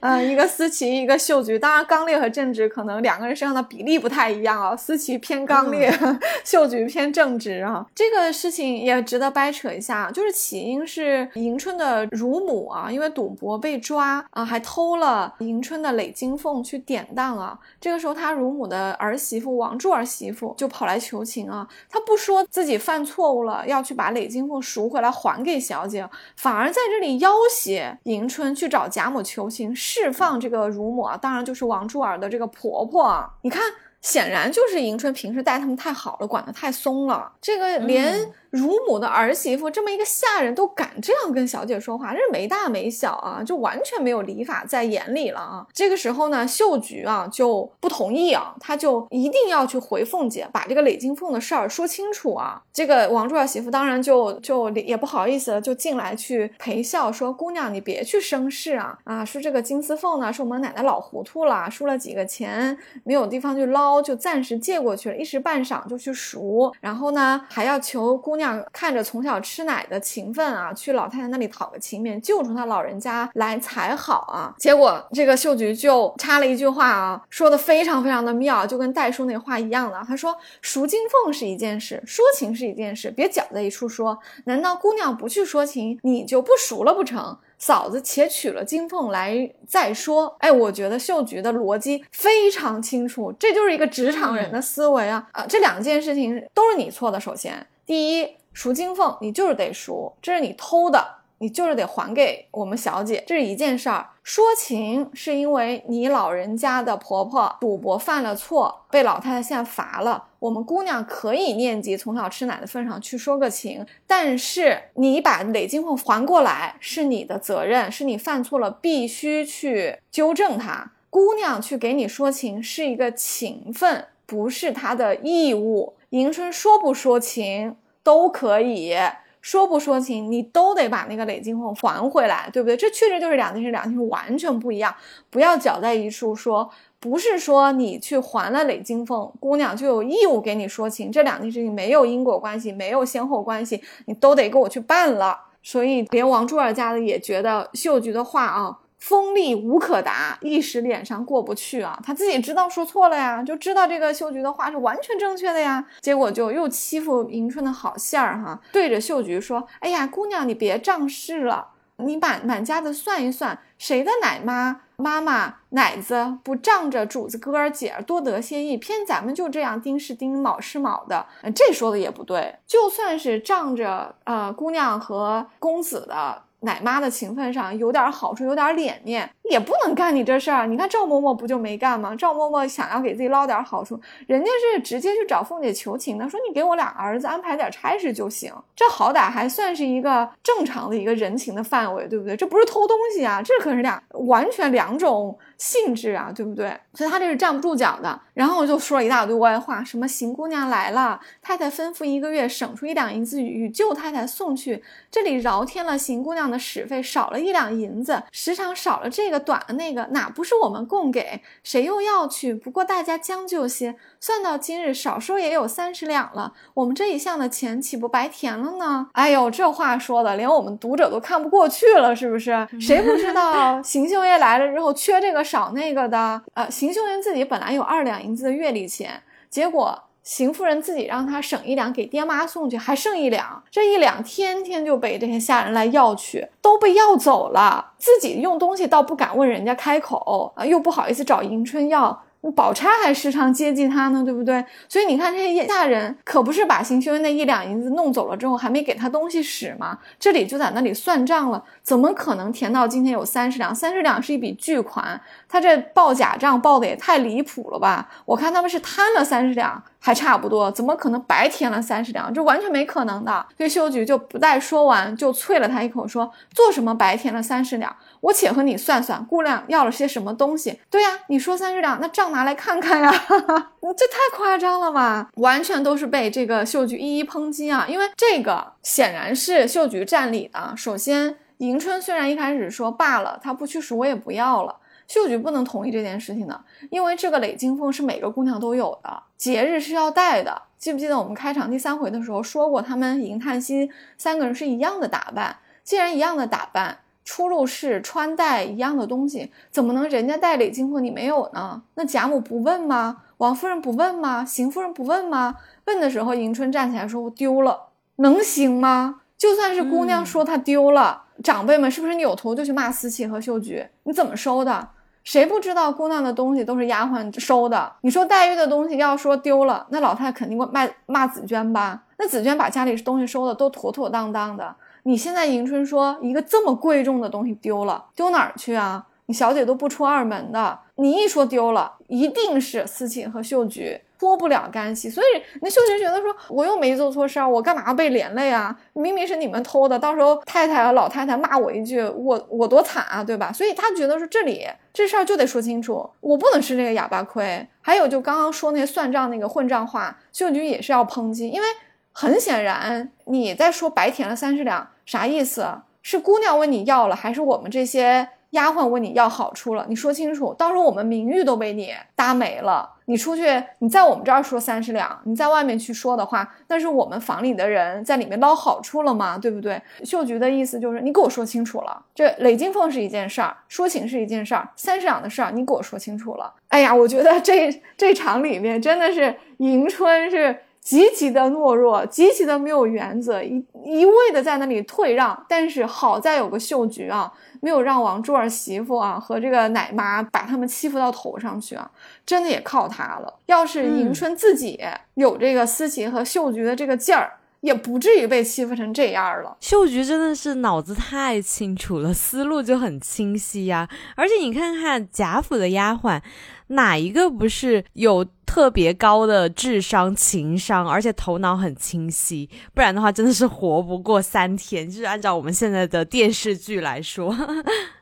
[0.00, 1.58] 嗯， 一个思琪，一个秀菊。
[1.58, 5.90] 当然，刚烈和正直可能两个人身上的比例不太一样啊，思琪偏刚烈，
[6.44, 6.64] 秀。
[6.84, 10.10] 局偏正直啊，这个事情也值得掰扯一下。
[10.10, 17.58] 就是起因是迎春的乳母啊，因为赌博被抓啊，还偷了迎春的累金凤去典当啊。
[17.80, 21.66] 这个时候，他乳母的儿媳妇王柱儿媳妇就跑来求情啊。
[21.88, 31.16] 他不说自己犯错误了，要去把累金凤赎回来还给小姐，反而在这里要挟迎春去找贾母求情，释放这个乳母啊。
[31.16, 33.30] 当然就是王柱儿的这个婆婆啊。
[33.42, 33.62] 你看。
[34.04, 38.30] 显然就是迎春平时待他们太好了，管得太松了，这个连。
[38.54, 45.66] 乳母的儿媳妇这么一个下人都敢这样跟小姐说话，这是没大没小啊，就完全没有礼法在眼里了啊！
[45.72, 52.62] 这个时候呢，秀菊啊就不同意啊，她就一定要去回凤姐，把这个累金凤的事儿说清楚啊。
[52.72, 59.24] 这个王柱儿媳妇当然就就也不好意思了，就进来去陪笑说：“姑娘，你别去生事啊啊！
[59.24, 66.72] 说这个金丝凤呢，是我们奶奶老糊涂了，输了几个钱，没有地方去捞，就暂时借过去了，一时半晌就去赎。
[66.80, 74.54] 然后呢，还要求姑娘。”看着从小吃奶的情分啊，去老太太那里讨个情面，救出她老人家来才好啊。
[74.58, 80.02] 结果这个秀菊就插了一句话啊，说的非常非常的妙，就跟戴叔那话一样的。
[80.06, 84.18] 他说赎金凤是一件事，说情是一件事，别搅在一处说。
[84.44, 87.36] 难道姑娘不去说情，你就不赎了不成？
[87.56, 90.36] 嫂子且取了金凤来再说。
[90.40, 95.26] 哎，我觉得秀菊的逻辑非常清楚，这就是一个职场人的思维啊。
[95.32, 97.18] 呃，这两件事情都是你错的。
[97.18, 97.66] 首先。
[97.86, 101.06] 第一，赎金凤，你就是得赎，这是你偷的，
[101.38, 104.08] 你就是得还给我们小姐，这是一件事儿。
[104.22, 120.92] 说情是因为你老人家的婆婆赌博犯了错，被老太太现在罚了，我们姑娘可以念及从小吃奶的份上去说个情，但是你把累金凤还过来是你的责任，是你犯错了，必须去纠正她。
[121.10, 125.92] 姑娘去给你说情是一个情分，不是她的义务。
[126.14, 128.94] 迎春说不说情都可以
[129.40, 132.76] 说不说情，你都得把那个累金凤还回来，对不对？
[132.76, 134.94] 这确实就是两件事，两件事完全不一样，
[135.28, 136.70] 不要搅在一处说。
[137.00, 145.36] 不是说你去还了累金凤，姑娘就有义务给你说情，这两件事情没有因果关系，没有先后关系，你都得给我去办了。
[145.64, 148.78] 所以连王珠儿家的也觉得秀菊的话啊。
[149.04, 152.00] 锋利无可达，一时脸上过不去啊！
[152.02, 180.66] 他自己知道说错了呀，就知道这个秀菊的话是完全正确的呀，结果就又欺负迎春的好馅儿哈，对着秀菊说：“哎呀，姑娘你别仗势了，你满满家子算一算，谁的奶妈妈妈奶子不仗着主子哥儿姐儿多得些意，偏咱们就这样丁是丁卯是卯的，这说的也不对，就算是仗着呃姑娘和公子的。”奶妈的情分上有点好处，有点脸面，也不能干你这事儿。
[180.66, 182.14] 你看赵嬷嬷不就没干吗？
[182.16, 188.52] 赵嬷嬷想要给自己捞点好处，人家是直接去找凤姐求情的，说你给我俩儿子安排点差事就行。
[188.74, 192.36] 这好歹还算是一个正常的一个人情的范围，对不对？
[192.36, 195.38] 这不是偷东西啊，这可是俩完全两种。
[195.58, 196.78] 性质啊，对不对？
[196.92, 198.20] 所以他这是站不住脚的。
[198.34, 211.42] 然后我就说了一大堆歪话，什么邢姑娘来了，太太吩咐一个月省出一两银子与舅太太送去，这里饶添了邢姑娘的使费，少了一两银子，时常少了这个，短了那个，哪不是我们供给？
[211.62, 212.52] 谁又要去？
[212.52, 216.54] 不过大家将就些，算到今日，少说也有三十两了。
[216.72, 219.06] 我们这一项的钱岂不白填了呢？
[219.12, 222.66] 哎呦，这话说的，连我们读者都看不过去了，是不是？
[222.80, 225.44] 谁不知道 邢秀英来了之后缺这个？
[225.44, 237.92] 少那个的，呃，邢秀英自己本来有二两银子的月例钱，结果邢夫人自己让他省一两给爹妈送去，还剩一两，这一两天天就被这些下人来要去，都被要走了。
[237.98, 242.22] 自己用东西倒不敢问人家开口，啊，又不好意思找迎春要。
[242.50, 244.64] 宝钗还时常接济他呢，对不对？
[244.88, 249.98] 所以你看这些下人可不是把邢岫烟那一两银子弄走了之后，还没给他东西使吗？
[250.18, 253.74] 这里就在那里算账了，怎么可能填到今天有三十两？
[253.74, 258.08] 三十两是一笔巨款，他这报假账报的也太离谱了吧？
[258.24, 259.82] 我看他们是贪了三十两。
[260.04, 262.30] 还差不多，怎么可能白填了三十两？
[262.30, 263.46] 这完全没可能的。
[263.56, 267.96] 所以秀菊就不待说完，就啐了他一口，说：“做什么白填了三十两？
[268.24, 270.80] 我且和你算算，姑娘要了些什么东西？
[270.88, 273.10] 对呀，你说三十两，那账拿来看看呀！
[273.10, 275.28] 你 这太夸张了吧？
[275.36, 277.86] 完全都是被这个秀菊一一抨击啊！
[277.86, 280.74] 因为这个显然是秀菊占理的。
[280.74, 286.58] 首先，迎春虽然一开始说罢了，她不去赎我也不要了。”秀菊不能同意这件事情的，
[286.88, 290.62] 因为这个累金凤是每个姑娘都有的，节日是要戴的。
[290.78, 295.58] 记不记得我们开场第三回的时候说过，他们银叹息三个人是一样的打扮。
[295.82, 301.82] 既然一样的打扮，出入室穿戴一样的东西，怎么能人家戴礼金凤你没有呢？
[301.94, 303.22] 那贾母不问吗？
[303.38, 304.44] 王夫人不问吗？
[304.44, 305.56] 邢夫人不问吗？
[305.86, 309.22] 问的时候，迎春站起来说：“我丢了，能行吗？
[309.36, 313.86] 就算是姑娘说她丢了，长辈们是不是扭头就去骂思琪和秀菊？
[314.04, 314.90] 你怎么收的？”
[315.24, 317.90] 谁不知道姑娘的东西都是丫鬟收的？
[318.02, 322.02] 你说黛玉的东西要说丢了，那老太太肯定会骂骂紫娟吧？
[322.18, 324.76] 那紫娟把家里东西收的都妥妥当当的。
[325.04, 329.06] 你现在迎春说一个这么贵重的东西丢了，丢哪儿去啊？
[329.26, 334.00] 你小姐都不出二门的，你一说丢了，一定是思琴和秀菊。
[334.16, 338.74] 脱不了干系，所以那秀菊觉得说，我又没做错事儿，我干嘛要被连累啊？
[338.94, 343.52] 明明是你们偷的，到时候太太和老太太骂我一句，我我多惨啊，对吧？
[343.52, 347.68] 所以她觉得说，这里这事儿就得说清楚，我不能吃这个哑巴亏。
[347.82, 351.68] 还有就刚刚说那些算账那个混账话，秀菊也是要抨击，因为
[352.10, 355.82] 很显然你在说白填了三十两，啥意思？
[356.02, 358.28] 是姑娘问你要了，还是我们这些？
[358.50, 362.88] 丫鬟问你要好处了，你说清楚，到时候我们名誉都被你搭没了。
[363.06, 363.42] 你出去，
[363.80, 369.36] 你在我们这儿说三十两，你在外面去说的话，那是我们房里的人在里面捞好处了吗？
[369.36, 369.82] 对不对？
[370.04, 376.54] 秀菊的意思就是你给我说清楚了，这雷金凤是一件事儿，说情是一件事儿，三十两的事儿你给我说清楚了。
[376.68, 380.60] 哎呀，我觉得这这场里面真的是迎春是。
[380.84, 385.44] 极其的懦弱，极其的没有原则，一一味的在那里退让。
[385.48, 387.32] 但是好在有个秀菊啊，
[387.62, 391.90] 没有让王柱儿媳妇啊和这个奶妈把他们欺负到头上去啊，
[392.26, 393.40] 真的也靠她了。
[393.46, 394.78] 要是迎春自己
[395.14, 397.32] 有这个思琪和秀菊的这个劲儿，
[397.62, 399.56] 也不至于被欺负成这样了。
[399.60, 403.88] 秀菊真的是脑子太清楚了，思路就很清晰呀。
[404.16, 406.20] 而且你看看贾府的丫鬟。
[406.68, 412.48] 哪一个不是有特别高的智商、情商，而且头脑很清晰？
[412.72, 414.88] 不然的话，真的是活不过三天。
[414.88, 417.36] 就是按照我们现在的电视剧来说，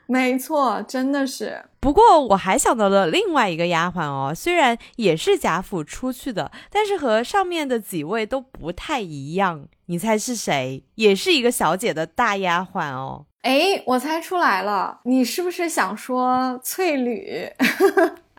[0.06, 1.64] 没错，真的是。
[1.80, 9.66] 不过我还想到了另外一个丫鬟哦，虽然也是贾府出去的，但是和上面的几位都不太一样。
[9.86, 10.84] 你猜是谁？
[10.94, 13.26] 也是一个小姐的大丫鬟哦。
[13.42, 17.50] 哎，我猜出来了，你是不是想说翠缕？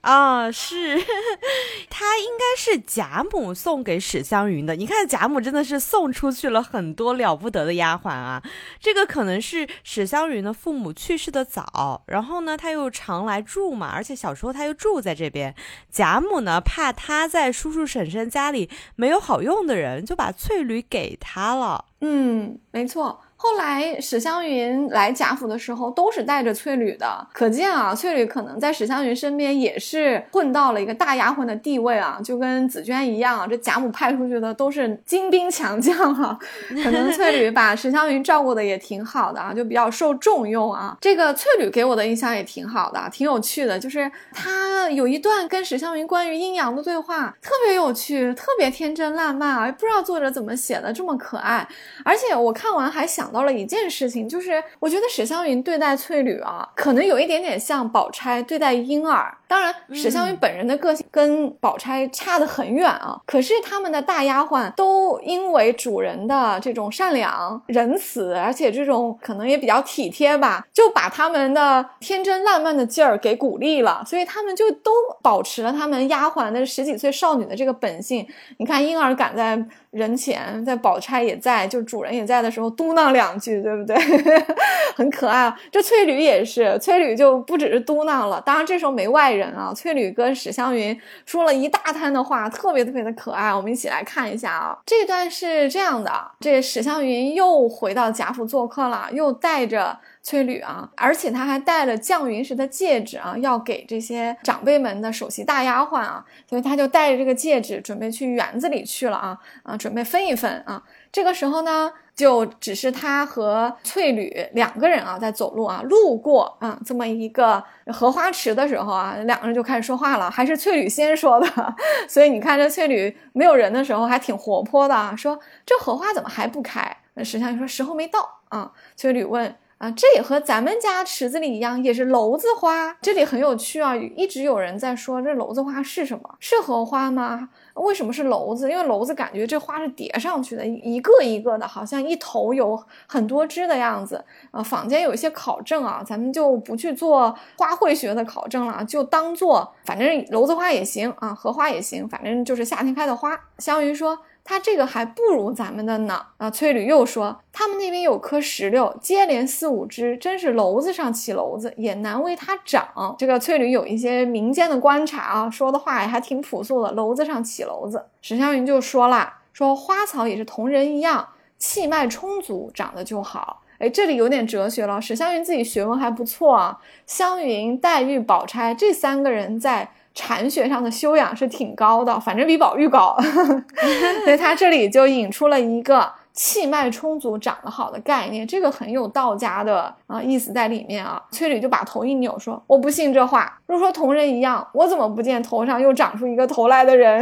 [0.03, 0.97] 啊，是，
[1.89, 4.75] 他应该是贾母送给史湘云的。
[4.75, 8.43] 你看贾母真的是送出去了很多了不得的丫鬟啊。
[8.81, 15.55] 这个可能是史湘云的父母去世的早，然后呢他又常来住嘛，而且小时候他又住在这边。
[15.89, 21.85] 贾母呢怕他在叔叔婶婶家里没有好用的人，就把翠缕给他了。
[22.01, 23.22] 嗯，没错。
[23.43, 36.39] 后来史湘云来贾府的时候，都是带着翠缕的，可见啊，翠缕可能在史湘云身边也是混到了一个大丫鬟的地位啊，就跟紫娟一样，这贾母派出去的都是精兵强将啊，
[36.69, 40.97] 可能翠缕把史湘云照顾的也挺好的啊，就比较受重用啊。
[41.01, 51.67] 这个翠缕给我的印象也挺好的，挺有趣的，就是她有一段跟史湘云关于阴阳的对话，特别有趣，特别天真烂漫啊，不知道作者怎么写的这么可爱，
[52.05, 53.32] 而且我看完还想。
[53.33, 59.35] 到了一件事情，就是我觉得史湘云对待翠缕啊，可能有一点点像宝钗对待婴儿。
[59.47, 63.19] 当然，史湘云本人的个性跟宝钗差得很远啊。
[63.25, 74.03] 可是他们的大丫鬟都因为主人的这种善良、仁慈，而且这种可能也比较体贴吧，就把他们的天真烂漫的劲儿给鼓励了。
[74.07, 78.25] 所以他们就都保持了他们丫鬟的十几岁少女的这个本性。
[78.57, 83.22] 你看，婴儿敢在人前，在宝钗也在，就主人也在的时候嘟囔两。
[83.23, 83.95] 两句，对不对？
[84.95, 85.59] 很可爱啊。
[85.71, 88.41] 这翠缕也是，翠缕就不只是嘟囔了。
[88.41, 93.53] 当然这时候没外人啊，翠缕跟史湘云说了一大摊的话，特别特别的可爱。
[93.53, 96.11] 我们一起来看一下啊，这段是这样的：
[96.41, 99.97] 这史湘云又回到贾府做客了，又带着。
[100.25, 110.81] 翠缕啊，而且他还戴了降云石的戒指啊，要给这些长辈们的首席大丫鬟啊，所以他就带着这个戒指准备去园子里去了啊啊，准备分一分啊。
[111.11, 121.75] 这个时候呢，就只是他和翠缕两个人啊在走路啊，路过啊这么一个荷花池的时候啊，两个人就开始说话了，还是翠缕先说的，
[122.07, 126.97] 所以你看这翠缕没有人的时候还挺活泼的啊，说这荷花怎么还不开？
[127.15, 128.71] 那石像说时候没到啊。
[128.95, 129.55] 翠缕问。
[129.79, 132.95] 啊，这也和咱们家池子里一样，也是娄子花。
[133.01, 136.35] 这里很有趣啊，一直有人在说这娄子花是什么？
[136.39, 137.49] 是荷花吗？
[137.75, 138.69] 为什么是篓子？
[138.69, 144.23] 因为篓子感觉这花是叠上去的，一个一个的，好像一头有很多枝的样子。
[144.51, 153.39] 啊，坊间有一些考证啊，咱们就不去做花卉学的考证了，就当做反正篓子花也行啊，荷花也行，反正就是夏天开的花。
[153.57, 154.17] 湘云说。
[154.45, 156.51] 它这个还不如咱们的呢啊！
[156.51, 163.15] 翠缕又说，他们那边有棵石榴，接连四五枝，真是篓子上起篓子，也难为它长。
[163.17, 166.93] 这个翠缕有一些民间的观察啊，说的话也还挺朴素的。
[166.93, 173.61] 篓子上起篓子，史湘云就说了，说花草也是同人一样，气脉充足，长得就好。
[173.79, 175.01] 哎，这里有点哲学了。
[175.01, 179.93] 史湘云自己学问还不错啊，湘云、黛玉、宝钗这三个人在。
[180.13, 183.17] 禅学上的修养是挺高的，反正比宝玉高，
[184.23, 186.11] 所以他这里就引出了一个。
[186.33, 191.21] 气脉充足、长得好的概念，这个很有道家的啊意思在里面啊。
[191.31, 193.59] 翠缕就把头一扭，说：“我不信这话。
[193.67, 197.19] 如果说同人一样，我怎么不见头上又长出一个头来的人？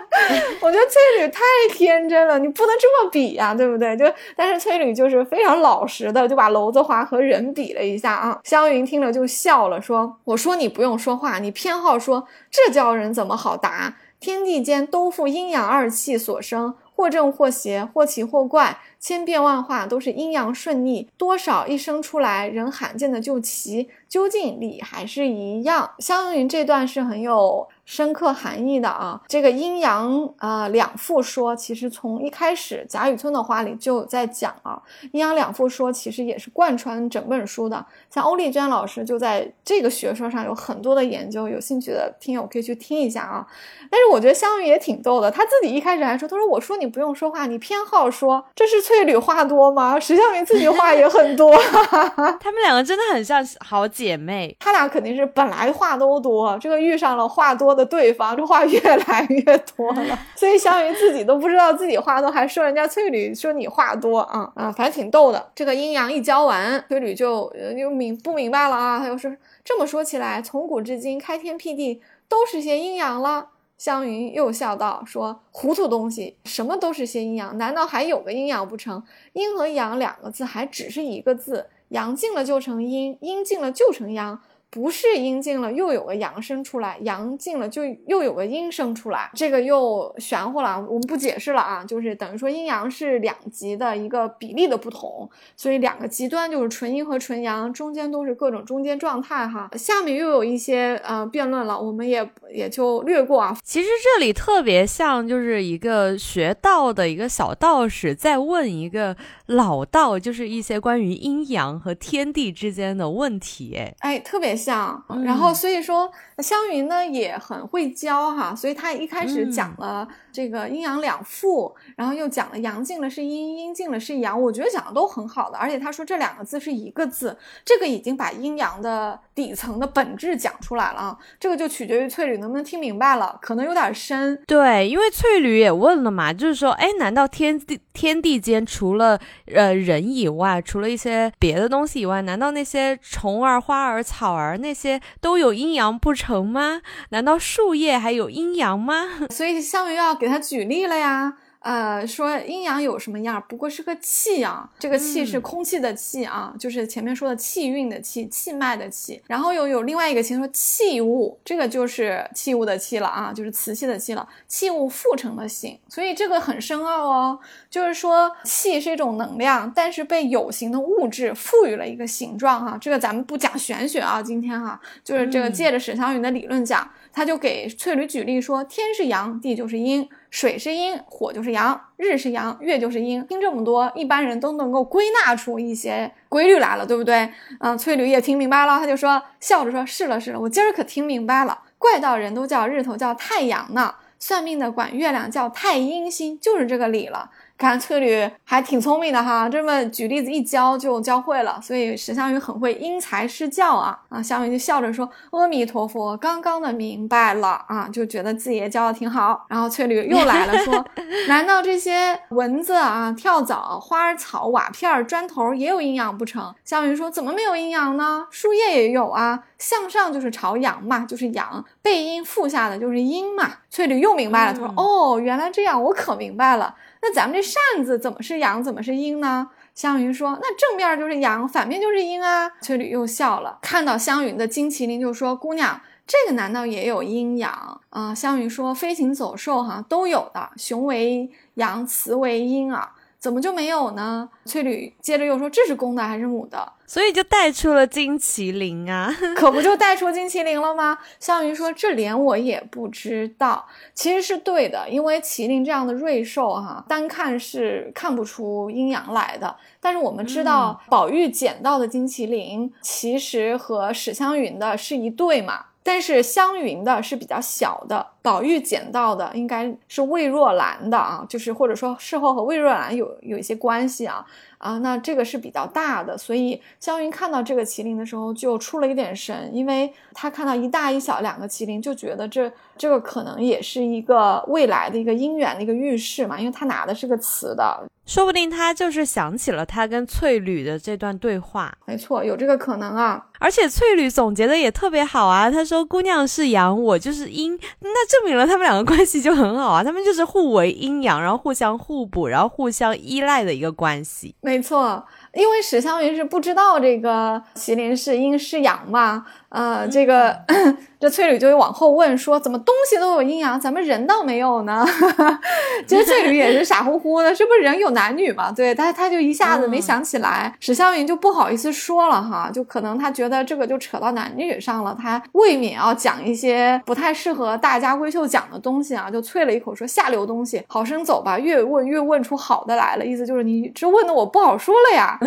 [0.62, 1.42] 我觉得翠缕太
[1.72, 3.94] 天真了，你不能这么比呀，对不对？
[3.96, 4.04] 就
[4.34, 8.38] 但是翠缕就是非常老实的，就把娄子华和人比了一下啊。
[8.42, 13.96] 湘云听了就笑了，说：我说你不用说话，你偏好说，这叫人怎么好答？
[14.18, 21.06] 天地间都负阴阳二气所生。”或正或邪，或奇或怪，千变万化，都是阴阳顺逆。
[21.18, 25.90] 多少一生出来，人罕见的就奇，究竟理还是一样。
[25.98, 27.68] 湘云这段是很有。
[27.86, 34.82] 深刻含义的啊，这个阴阳啊两副说，其实从一开始贾雨村的话里就在讲啊，
[35.12, 37.86] 阴阳两副说其实也是贯穿整本书的。
[38.10, 43.46] 像欧丽娟老师就在这个学说上有很多的研究，有兴趣的听友可以去听一下啊。
[43.88, 50.00] 但是我觉得湘云也挺逗的，他自己一开始还说，他说我说你不用说话，你偏好说，这是翠缕话多吗？
[50.00, 51.56] 石湘云自己话也很多，
[52.40, 57.75] 他们两个真的很像好姐妹，他俩肯定是本来话都多，这个遇上了话多。
[57.76, 65.50] 的对方，这话越来越多了，所以湘云自己都不知道自己话多，还说人家翠缕说你话多啊啊，反正挺逗的。
[65.54, 69.30] 这个阴阳一教完，翠缕就又明不明白了啊，他又说
[69.62, 73.50] 这么说起来，从古至今开天辟地都是些阴阳了。
[73.78, 79.02] 湘云又笑道说糊涂东西，什么都是些阴阳，难道还有个阴阳不成？
[79.34, 84.40] 阴和阳两个字还只是一个字，阳尽了就成阴，阴尽了就成阳。
[84.68, 89.30] 不是阴尽了，又有个阳生出来；阳尽了，就又有个阴生出来。
[89.34, 91.84] 这个又玄乎了，我们不解释了啊。
[91.84, 99.70] 就是等于说阴阳是两极的一个比例的不同，所以两个极端就是纯阴和纯阳，中间都是各种中间状态哈。
[99.78, 103.56] 下面又有一些呃辩论了，我们也也就略过啊。
[103.62, 113.74] 其实这里特别像就是一个学道的一个小道士在问一个老道，就是一些关于阴阳和天地之间的问题。
[113.76, 114.55] 哎哎，特别。
[114.56, 134.40] 像，然后所以说湘云呢也很会教哈，所以他一开始讲了这个阴阳两副，然后又讲了阳尽了是阴，阴尽了是阳，我觉得讲的都很好的，而且他说这两个字是一个字，这个已经把阴阳的底层的本质讲出来了啊，这个就取决于翠缕能不能听明白了，可能有点深。
[134.46, 139.18] 对，因为翠缕也问了嘛，就是说，哎，难道天地天地间除了
[139.54, 144.45] 呃人以外，除了一些别的东西以外，难道那些虫儿、花儿、草儿？
[144.46, 146.82] 而那些都有阴阳不成吗？
[147.10, 149.26] 难道树叶还有阴阳吗？
[149.30, 151.38] 所以项羽要给他举例了呀。
[151.66, 153.42] 呃，说阴阳有什么样？
[153.48, 159.20] 不过是个气啊，这个气是空气的气啊，就是前面说的气运的气，气脉的气。
[159.26, 164.28] 然后又有另外一个情说气物，这个就是器物的气了啊，就是瓷器的器了。
[164.46, 167.36] 器物复成的形，所以这个很深奥哦。
[167.68, 172.78] 就是说气是一种能量，但是被有形的物质赋予了一个形状哈。
[172.80, 180.08] 这个咱们不讲玄学啊，今天哈，就是这个借着史湘云的理论讲，他就给翠缕举例说，天是阳，地就是阴。
[180.36, 183.26] 水是阴，火就是阳，日是阳，月就是阴。
[183.26, 187.26] 听这么多，一般人都能够归纳出一些规律来了，对不对？
[187.58, 204.22] 嗯，翠缕也听明白了，他就说笑着说：“是了是了，我今儿可听明白了，怪道人都叫日头叫太阳呢，算命的管月亮叫太阴星，就是这个理了。”看翠绿还挺聪明的哈，这么举例子一教就教会了，所以石湘云很会因材施教啊啊！
[204.22, 210.84] 湘云就笑着说：“阿弥陀佛，刚刚的明白了啊，就觉得自己也教的挺好。”然后翠绿又来了，说
[211.28, 218.26] ：“难道这些蚊子啊、跳蚤、花草、瓦片、砖头也有阴阳不成？”湘云说：“怎么没有阴阳呢？
[218.30, 229.50] 树叶也有啊，向上就是朝阳嘛，就是阳；背阴负下的就是阴嘛。”翠绿又明白了，她说：“哦，原来这样，我可明白了。”那咱们这扇子怎么是阳，怎么是阴呢？
[229.74, 242.94] 湘云说：“那正面就是阳，反面就是阴啊。”翠缕又笑了，看到湘云的金麒麟就说：“姑娘，这个难道也有阴阳啊？”湘云说：“飞禽走兽哈都有的，雄为阳，雌为阴啊。”
[243.26, 244.28] 怎么就没有呢？
[244.44, 250.96] 翠缕接着又说：“这是公的还是母的？”所以就带出了金麒麟啊， 可不就带出金麒麟了吗？
[251.18, 259.56] 项羽说：“这连我也不知道。”其实是对的，因为麒麟这样的瑞兽哈，单看是看不出阴阳来的。
[259.80, 265.64] 但是我们知道，宝玉捡到的金麒麟其实和史湘云的是一对嘛。
[265.86, 274.26] 但是湘云的是比较小的，宝玉捡到的应该是魏若兰的啊，就是或者说事后和魏若兰有有一些关系啊
[274.66, 287.84] 啊，那这个是比较大的，所以湘云看到这个麒麟的时候就出了一点神，因为他看到一大一小两个麒麟，就觉得这这个可能也是一个未来的一个姻缘的一个预示嘛，因为他拿的是个瓷的。
[288.04, 293.26] 说不定他就是想起了他跟翠缕的这段对话，没错，有这个可能啊。
[293.40, 305.04] 而且翠缕总结的也特别好啊，他说：“姑娘是阳，我就是阴，那证明了他们两个关系就很好啊，他们就是互为阴阳，然后互相互补，然后互相依赖的一个关系。”没错，
[305.34, 310.36] 因为史湘云是不知道这个麒麟是阴是阳嘛，呃，这个。
[310.98, 314.82] 这翠缕就会往后问说：“怎么东西都有阴阳，咱们人倒没有呢？”
[315.86, 318.50] 其实翠缕也是傻乎乎的，这不人有男女嘛？
[318.52, 335.18] 对，他他就一下子没想起来，史湘云就不好意思说了哈，就可能他觉得这个就扯到男女上了，他未免要讲一些不太适合大家闺秀讲的东西啊，就啐了一口说：“下流东西，好生走吧。”越问越问出好的来了，意思就是你这问的我不好说了呀。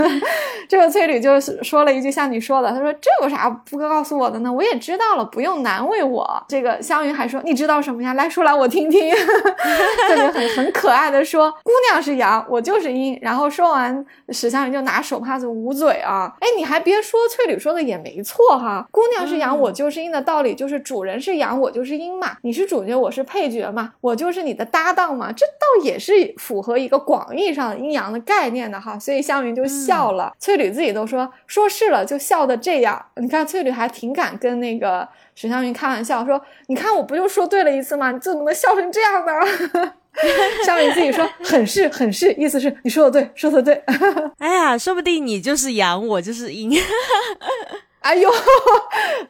[0.68, 4.52] 这个翠缕就说了一句像你说的，他说：“这有啥不告诉我的呢？
[4.52, 6.44] 我也知道。”了，不用难为我。
[6.48, 8.14] 这个湘云还说：“你知道什么呀？
[8.14, 9.14] 来说来我听听。
[10.08, 16.34] ”特别很很可爱的说：“姑娘是阳，我就是阴。”然后说完，史湘云就拿手帕子捂嘴啊。
[16.40, 18.86] 哎，你还别说，翠缕说的也没错哈。
[18.90, 22.36] 姑娘是阳，我就是阴的道理就是主人是阳，我就是阴嘛。
[22.42, 25.32] 你是主角，我是配角嘛，我就是你的搭档嘛。
[25.32, 28.98] 这倒也是符合一个广义上的阴阳的概念的哈。
[28.98, 33.04] 所以湘云就笑了，翠缕自己都说说是了，就笑的这样。
[33.16, 35.08] 你看翠缕还挺敢跟那个。
[35.34, 38.12] 史湘云开玩笑说：“你看，我不就说对了一次吗？
[38.12, 39.32] 你怎么能笑成这样呢？”
[40.64, 43.74] 湘云自己说：“很是，很是，意思是你说的对，说的对。
[44.38, 46.70] ”哎呀，说不定你就是阳，我就是阴。
[47.98, 48.30] 哎呦，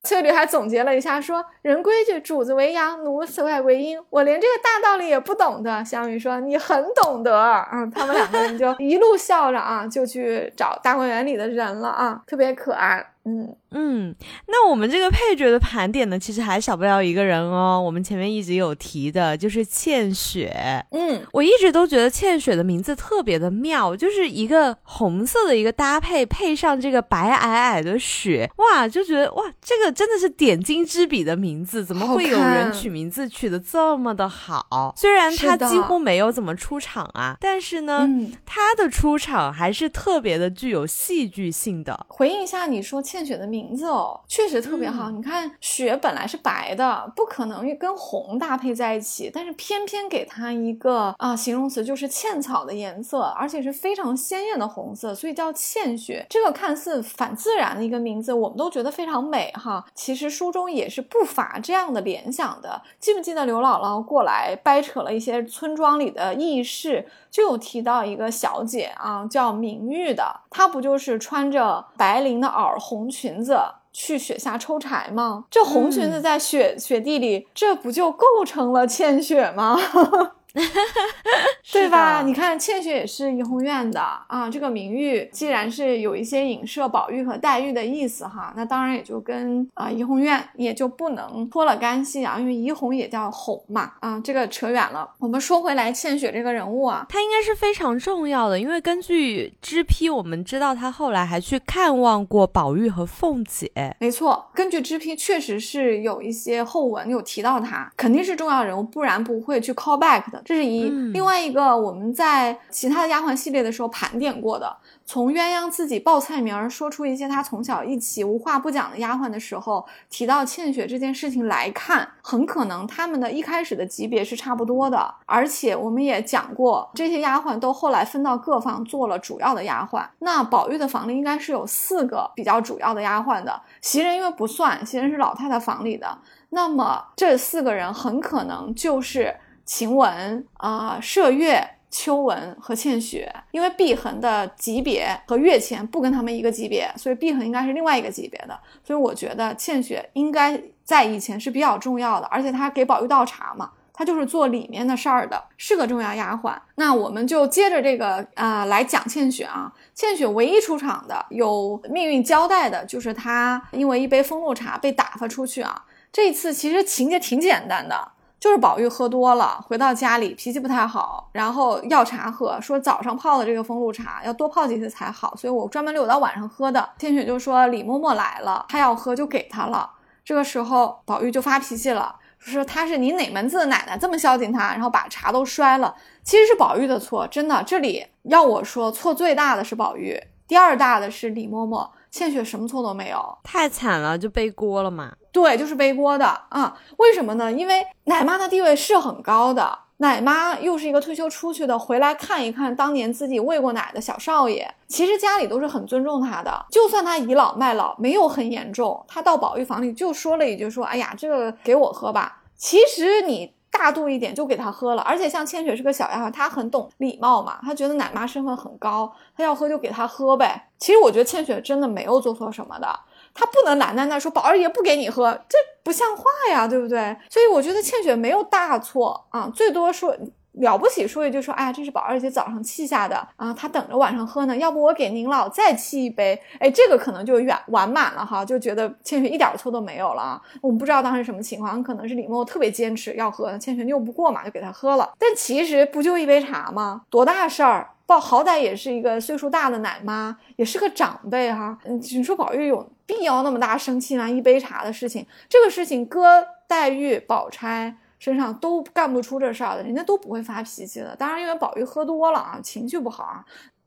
[0.02, 3.96] 翠缕还总结了一下，说：“人规矩，主子为阳，奴此外为阴。
[4.10, 7.32] 我连这个大道理也不懂的。”湘云说：“你很懂得。”
[7.72, 13.13] 嗯，他们两个人就一路笑着啊，就去找大观园里的人了啊，特别可爱。
[13.26, 14.14] 嗯嗯，
[14.48, 17.80] 那我们这个配角的盘点呢，其实还少不了一个人哦。
[17.80, 20.84] 我们前面一直有提的，就是倩雪。
[20.90, 34.92] 嗯，我一直都觉得倩雪的名字特别的妙，就是一个红色的一个搭配，配上这个白皑皑的雪，哇，就觉得哇，这个真的是点睛之笔的名字，怎么会有人取名字取的这么的好？
[34.98, 38.06] 虽然他几乎没有怎么出场啊，但是呢，
[38.44, 42.06] 他的出场还是特别的具有戏剧性的。
[42.10, 43.02] 回应一下你说。
[43.14, 45.08] 倩雪的名字哦，确实特别好。
[45.08, 56.26] 你看，雪本来是白的，不可能跟红搭配在一起，但是偏偏给它一个啊形容词，就是茜草的颜色，而且是非常鲜艳的红色，所以叫茜雪。
[56.28, 59.86] 这个看似反自然的一个名字，我们都觉得非常美哈。
[59.94, 62.82] 其实书中也是不乏这样的联想的。
[62.98, 73.03] 记不记得刘姥姥过来掰扯了一些村庄里的轶事，就有提到一个小姐啊，叫明玉的，她不就是穿着白绫的袄红。
[73.04, 73.58] 红裙子
[73.92, 75.44] 去雪下抽柴吗？
[75.50, 79.76] 这红裙子在雪雪地里，这不就构成了欠雪吗？
[81.72, 82.22] 对吧？
[82.22, 95.10] 你看倩雪也是怡红院的啊，这个名誉既然是有一些影射宝玉和黛玉的意思哈，那当然也就跟啊怡红院也就不能脱了干系啊，因为怡红也叫红嘛啊，这个扯远了。
[95.18, 103.96] 我们说回来，倩雪这个人物啊，她应该是非常重要的，因为根据知批，我们知道她后来还去看望过宝玉和凤姐。
[103.98, 110.40] 没错，根据知批，确实是有一些后文有提到她，肯定是重要人物，不然不会去 call back 的。
[110.44, 111.64] 这是一，另外一个。
[111.76, 125.14] 我们在其他的丫鬟系列的时候盘点过的，从鸳鸯自己报菜名儿，说出一些她从小一起无话不讲的丫鬟的时候，提到倩雪这件事情来看，很可能他们的一开始的级别是差不多的。
[125.26, 130.04] 而且我们也讲过，这些丫鬟都后来分到各房做了主要的丫鬟。
[130.18, 136.18] 那宝玉的房里应该是有四个比较主要的丫鬟的，袭人因为不算，袭人是老太太房里的。
[136.50, 139.34] 那么这四个人很可能就是。
[139.64, 148.58] 晴雯啊，麝月、秋纹和倩雪，因为碧痕的级别和月前不跟他们一个级别，所以碧痕应该是另外一个级别的。
[148.84, 156.54] 所以我觉得倩雪应该在以前是比较重要的，而且她给宝玉倒茶嘛，她就是做里面的事儿的，是个重要丫鬟。
[156.74, 159.72] 那我们就接着这个啊来讲倩雪啊。
[159.94, 165.84] 倩雪唯一出场的有命运交代的就是她因为一杯风露茶被打发出去啊。
[166.12, 168.12] 这一次其实情节挺简单的。
[168.44, 176.86] 就是宝玉喝多了，回到家里脾气不太好，然后要茶喝，说早上泡的这个风露茶要多泡几次才好，所以我专门留到晚上喝的。
[176.98, 179.90] 天雪就说李嬷嬷来了，她要喝就给她了。
[180.22, 185.94] 这个时候宝玉就发脾气了，说她是你哪门子的奶奶这么孝敬她，然后把茶都摔了。
[186.22, 191.88] 其实是宝玉的错，真的，这里要我说错最大的是宝玉，第二大的是李嬷嬷。
[192.14, 195.12] 倩雪什么错都没有，太惨了，就背锅了嘛。
[195.32, 196.72] 对，就是背锅的啊。
[196.98, 197.50] 为什么呢？
[197.50, 206.64] 因为奶妈的地位是很高的，奶妈又是一个退休出去的，回来看一看当年自己喂过奶的小少爷，其实家里都是很尊重他的。
[206.70, 213.52] 就算他倚老卖老，没有很严重，他到保育房里就说了一句：“说，哎呀，这个给我喝吧。”其实你。
[213.76, 220.68] 大度一点就给他喝了，而且像千雪是个小丫鬟，她很懂礼貌嘛，她觉得奶妈身份很高，她要喝就给她喝呗。
[220.78, 222.88] 其实我觉得千雪真的没有做错什么的，
[223.34, 227.16] 她不能拦在那说宝二爷不给你喝，这不像话呀，对不对？
[227.28, 230.16] 所以我觉得千雪没有大错啊，最多说。
[230.54, 234.56] 了不起，说一句说，哎呀，这是宝二姐早上沏下的啊，她等着晚上喝呢。
[234.56, 236.40] 要不我给您老再沏一杯？
[236.58, 240.40] 哎，这个可能就圆完满了哈，就觉得千雪一点错都没有了啊。
[240.60, 245.12] 我们不知道当时什么情况，可能是李默特别坚持要喝，千雪拗不过嘛，就给他喝了。
[245.18, 247.02] 但其实不就一杯茶吗？
[247.10, 247.90] 多大事儿？
[248.06, 251.76] 宝好歹也是一个岁数大的奶妈，也是个长辈哈。
[251.84, 254.28] 嗯你说宝玉有必要那么大生气吗？
[254.28, 257.96] 一杯茶的事情，这个事情搁黛玉、宝钗。
[258.24, 261.14] 身上都干不出这事儿的，人家都不会发脾气的。
[261.14, 263.44] 当然，因为宝玉喝多了啊，情绪不好啊。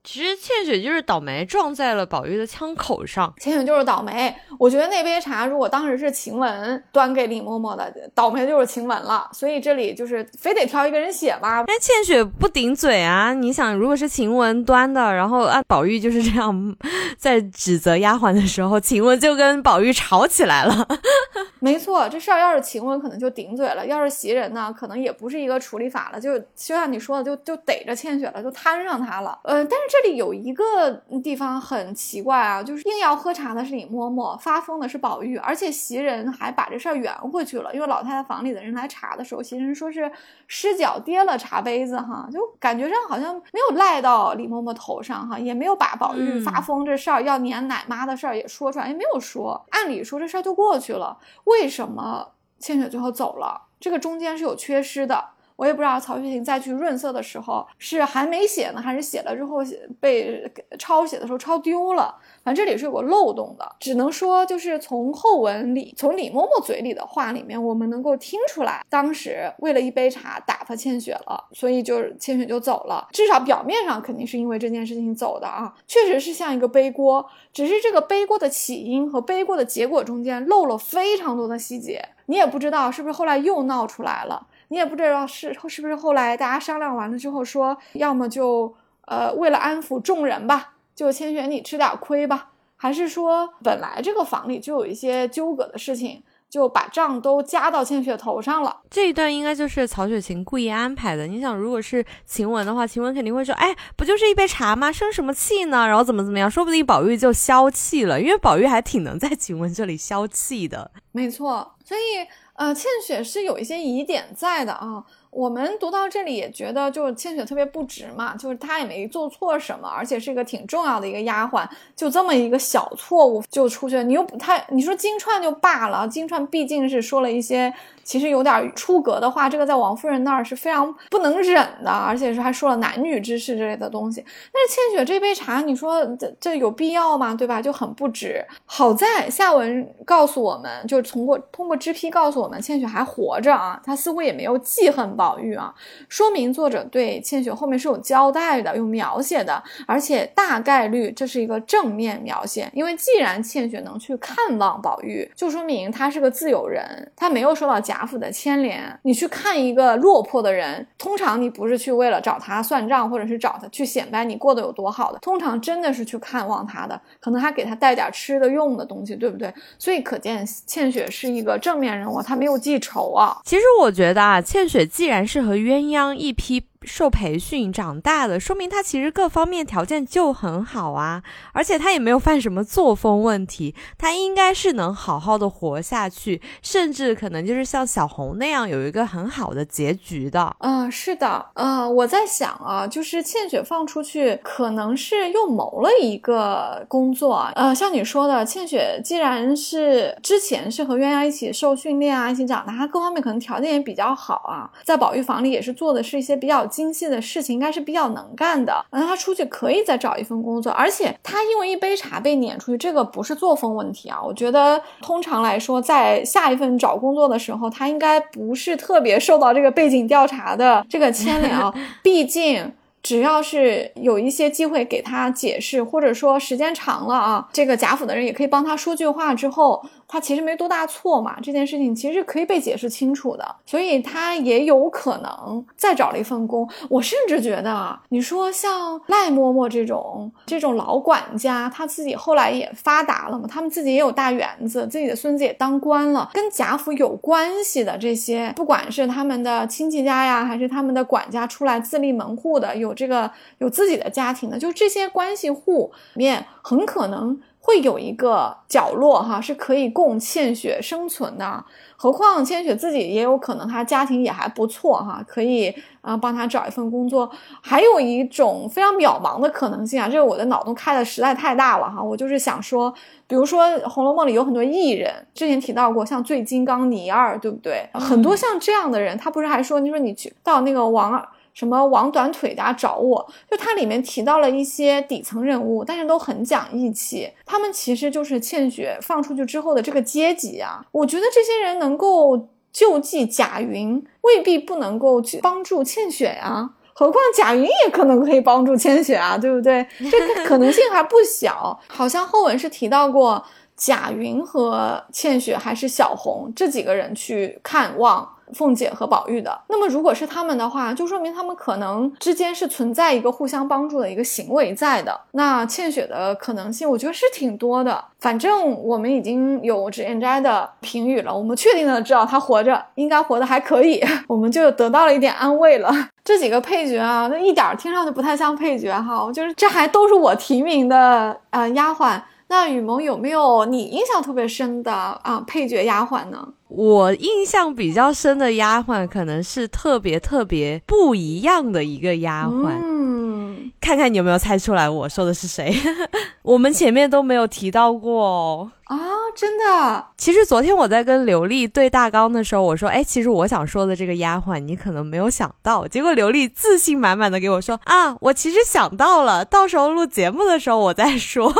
[0.07, 3.33] 其实倩雪就是倒霉，撞在了宝玉的枪口上。
[3.41, 4.33] 倩雪就是倒霉。
[4.57, 9.29] 我觉得那杯茶如果当时是晴雯端给李嬷嬷的，倒霉的就是晴雯了。
[9.33, 11.65] 所以这里就是非得挑一个人写吧。
[11.67, 13.33] 但倩雪不顶嘴啊！
[13.33, 16.75] 你想，如果是晴雯端的，然后啊，宝玉就是这样
[17.17, 20.87] 在指责丫鬟的时候，晴雯就跟宝玉吵起来了。
[21.59, 29.37] 没错，这事儿要是晴雯可能就顶嘴了，要是袭人呢，可能也不是一个处理法了，就就像你说的，就就逮着倩雪了，就摊上她了。
[29.43, 29.96] 呃，但是这。
[30.03, 30.91] 这里有一个
[31.23, 37.73] 地方很奇怪啊，就是硬要喝茶的是李嬷嬷，发疯的是宝玉，而且袭人还把这事儿圆回去了。
[37.73, 40.11] 因为老太太房里的人来查的时候，袭人说是
[40.47, 49.65] 失脚跌了茶杯子，哈， 就感觉上好像没有赖到李嬷嬷头上，哈，也没有把宝玉发疯这事儿要撵奶妈的事儿也说出来，也没有说。
[49.71, 53.63] 按理说这事儿就过去了，为什么倩雪最后走了？
[53.79, 55.29] 这个中间是有缺失的。
[55.57, 59.57] 我也不知道曹雪芹再去润色的时候是还没写呢，还是写了之后
[59.99, 60.49] 被
[60.79, 62.15] 抄写的时候抄丢了。
[62.43, 73.07] 反正这里是有个漏洞的，只能说就是从后文里，从李嬷嬷嘴里的话里面，我们能够听出来，当时为了一杯茶打发千雪了，所以就千雪就走了。
[73.11, 77.27] 至少表面上肯定是因为这件事情走的啊，确实是像一个背锅。
[77.51, 84.45] 只是这个背锅的起因和背锅的结果中间漏了非常多的细节，你也不知道是不是后来又闹出来了。
[84.69, 98.81] 你也不知道是是不是后来大家商量完了之后说，要么就呃为了安抚众人吧，就千雪你吃点亏吧，还是说本来这个房里就有一些纠葛的事情，就把账都加到千雪头上了。
[98.89, 101.27] 这一段应该就是曹雪芹故意安排的。
[101.27, 104.91] 你想，如果是晴雯的话，晴雯肯定会说，哎，不就是一杯茶吗？
[104.91, 105.87] 生什么气呢？
[105.87, 106.51] 然后怎么怎么样？
[106.51, 110.91] 说不定宝玉就消气了，因为宝玉还挺能在晴雯这里消气的。
[111.13, 112.27] 没错，所以。
[112.57, 115.05] 呃，倩雪是有一些疑点在的啊。
[115.37, 121.63] 我们读到这里也觉得，就是千雪特别不值嘛，就是她也没做错什么，而且是一个挺重要的一个丫鬟，
[121.95, 124.03] 就这么一个小错误就出去了。
[124.03, 127.71] 你又不太，你说金钏就罢了，金钏毕竟是说了一些。
[128.03, 134.23] 其实有点出格的话，这个在王夫人那儿是非常不能忍的，而且是还说了男女之事之类的东西。
[134.23, 137.35] 但是倩雪这杯茶，你说这这有必要吗？
[137.35, 137.61] 对吧？
[137.61, 138.41] 就很不值。
[138.65, 145.73] 好在下文告诉我们，就是通过通过知批告诉我们，倩雪还活着啊，她似乎也没有记恨吧宝玉啊，
[146.07, 152.69] 说明作者对倩雪后面是有交代的，有描写的，而且大概率这是一个正面描写。
[152.73, 157.97] 因为既然倩雪能去看望宝玉，就说明他是个自由人，他没有受到贾。
[158.07, 169.53] 府的牵连，你去看一个落魄的人，通常你不是去为了找他算账，或者是找他去显摆你过得有多好的，通常真的是去看望他的，可能还给他带点吃的用的东西，对不对？
[169.77, 173.37] 所以可见倩雪是一个正面人物，他没有记仇啊。
[173.43, 176.65] 其实我觉得啊，倩雪记既然是和鸳鸯一批。
[176.83, 190.55] 受培训长大的，说明他其实各方面条件就很好啊，而且他也没有犯什么作风问题，他应该是能好好的活下去，甚至可能就是像小红那样有一个很好的结局的。
[190.59, 197.51] 嗯，是的，呃，我在想啊，就是倩雪放出去，可能是又谋了一个工作。
[197.55, 206.57] 呃，像你说的，倩雪既然是之前是和鸳鸯一起受训练啊，一起长大，她各方面可能条件也比较好啊，在宝玉房里也是做的是一些比较。
[206.67, 214.21] 精细的事情应该是比较能干的，那他出去可以再找一份工作，而且他因为一杯茶被撵出去，这个不是作风问题啊。
[214.21, 221.73] 我觉得通常来说，在下一份找工作的时候，他应该不是特别受到这个背景调查的这个牵连啊。
[222.03, 229.83] 毕竟，只要是有一些机会给他解释，或者说时间长了啊，这个贾府的人也可以帮他说句话之后。
[230.07, 236.67] 他其实没多大错嘛，这件事情其实可以被解释清楚的，所以他也有可能再找了一份工。
[236.89, 257.37] 我甚至觉得啊，你说像赖嬷嬷这种这种老管家，他自己后来也发达了嘛，他们自己也有大园子，自己的孙子也当官了，跟贾府有关系的这些，不管是他们的亲戚家呀，还是他们的管家出来自立门户的，有这个有自己的家庭的，就这些关系户里面，很可能。
[257.67, 261.61] 会有一个角落哈，是可以供倩雪生存的。
[261.97, 267.29] 何况千雪自己也有可能，她家庭也还不错哈，可以啊帮她找一份工作。
[267.61, 272.01] 还有一种非常渺茫的可能性啊，这个我的脑洞开的实在太大了哈。
[272.01, 272.93] 我就是想说，
[273.27, 277.89] 比如说《红楼梦》里有很多艺人，之前提到过，像醉金刚倪二，对不对？
[277.91, 281.27] 很多像这样的人，他不是还说，你说你去到那个王二。
[281.57, 287.27] 什么王短腿家找我，就它里面提到了一些底层人物，但是都很讲义气。
[287.47, 290.85] 他们其实就是倩雪放出去之后的这个阶级啊。
[290.91, 296.69] 我觉得这些人能够救济贾云，未必不能够去帮助倩雪呀。
[296.93, 299.83] 何况贾云也可能可以帮助倩雪啊，对不对？
[300.11, 301.79] 这个可能性还不小。
[301.87, 303.43] 好像后文是提到过
[303.75, 308.36] 贾云和倩雪还是小红这几个人去看望。
[308.53, 315.19] 凤姐和宝玉的，那么如果是他们的话，就说明他们可能之间是存在一个互相帮助的一个行为在的。
[315.31, 318.03] 那倩雪的可能性，我觉得是挺多的。
[318.19, 325.91] 反正我们已经有脂砚斋的评语了，我们确定的知道他活着，应该活得还可以， 我们就得到了一点安慰了。
[326.23, 332.19] 这几个配角啊，那一点听上去不太像配角哈，就是这还都是我提名的呃丫鬟。
[332.49, 336.47] 那雨萌有没有你印象特别深的啊配角丫鬟呢？
[336.69, 342.71] 我印象比较深的丫鬟，可能是特别特别不一样的一个丫鬟。
[342.83, 345.73] 嗯，看看你有没有猜出来我说的是谁？
[346.43, 348.97] 我们前面都没有提到过啊，
[349.35, 350.07] 真的。
[350.17, 355.87] 其实昨天我在跟刘丽对大纲的时候，我说，哎，其实我想说的这个丫鬟，你可能没有想到。
[355.87, 361.53] 结果刘丽自信满满的给我说，啊，我其实想到了，到时候录节目的时候我再说。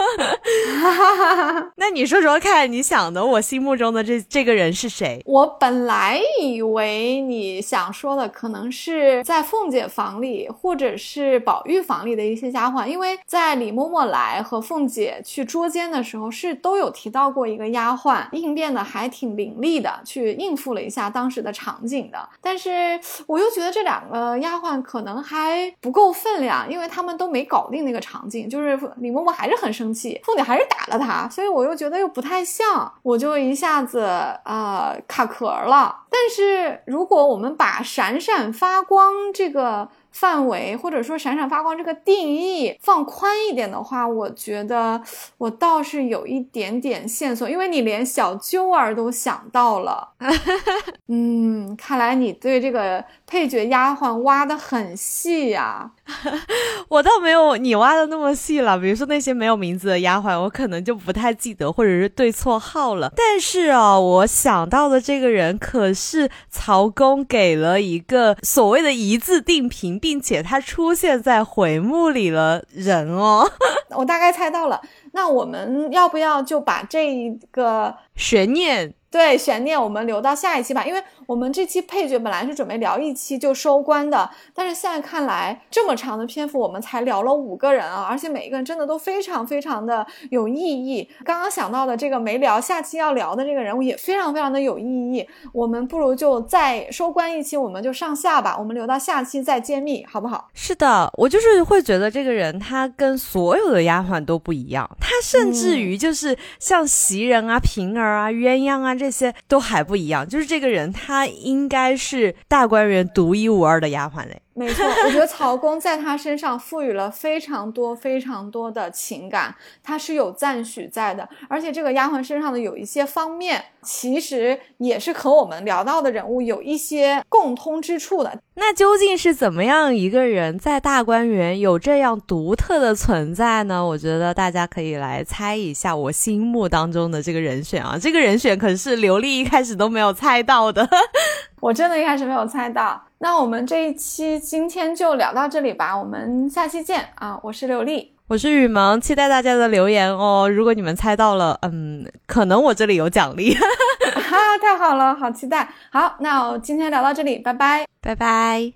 [1.77, 4.87] 那你说说看，你想的，我心目中的这这个人是？
[4.87, 5.21] 谁？
[5.25, 22.29] 我本来以为你想说的可能是在凤姐房里，或者是宝玉房里的一些丫鬟，因为在李嬷嬷来和凤姐去捉奸的时候，是都有提到到过一个丫鬟应变的还挺伶俐的，去应付了一下当时的场景的。
[22.39, 34.01] 但是我又觉得这两个丫鬟可能还不够分量，因为他们都没搞定那个场景，就是李嬷嬷还是很生气，凤姐还是打了她，所以我又觉得又不太像，我就一下子
[34.43, 34.95] 啊。
[35.07, 39.87] 卡壳了，但是如果我们把闪闪发光这个
[40.19, 44.99] 范围，或者说闪闪发光这个定义放宽一点的话，我觉得
[45.37, 50.09] 我倒是有一点点线索，因为你连小揪儿都想到了。
[51.07, 55.91] 嗯，看来你对这个配角丫鬟挖的很细呀。
[56.89, 63.11] 我倒没有你挖的那么细了，比如说那些没有名字的丫鬟，我可能就不太记得，或者是对错号了。
[63.15, 73.45] 但是啊，我想到的这个人可是曹公给了一个所谓的一字定评，并且他出现在回目里了人哦。
[73.91, 74.81] 我大概猜到了，
[75.11, 78.93] 那我们要不要就把这一个悬念？
[79.09, 91.09] 对悬念，我们留到下一期吧，因为我们这期配角本来是准备聊一期就收官的，但是现在看来这么长的篇幅，我们才聊了五个人啊，而且每一个人真的都非常非常的有意义。
[91.23, 95.25] 刚刚想到的这个没聊，下期要聊的这个人物也非常非常的有意义。
[95.53, 100.49] 我们不如就再收官一期，我们就上下吧，我们留到下期再揭秘，好不好？
[100.53, 108.96] 是的，我就是会觉得这个人他跟所有的丫鬟都不一样，他甚至于就是像袭人啊、平儿啊、鸳鸯啊。
[108.97, 114.41] 这些都还不一样，就是这个人，他应该是大观园独一无二的丫鬟嘞。
[114.57, 119.53] 没错，我觉得曹公在他身上赋予了非常多非常多的情感，
[119.83, 121.29] 他是有赞许在的。
[121.47, 128.39] 而且这个丫鬟身上的有一些方面，其实也是和我们聊到的人物有一些共通之处的。
[128.55, 133.85] 那究竟是怎么样一个人在大观园有这样独特的存在呢？
[133.85, 140.89] 我觉得大家可以来猜一下我心目当中的这个人选啊，这个人选可是刘丽一开始都没有猜到的。
[141.61, 143.03] 我真的一开始没有猜到。
[143.19, 147.39] 那我们这一期今天就聊到这里吧，我们下期见啊！
[147.41, 150.47] 我是刘丽，我是雨萌，期待大家的留言哦。
[150.47, 155.67] 如果你们猜到了，嗯，可能我这里有奖励，哈， 太好了，好期待。
[155.89, 158.73] 好，那我今天聊到这里，拜拜，拜拜。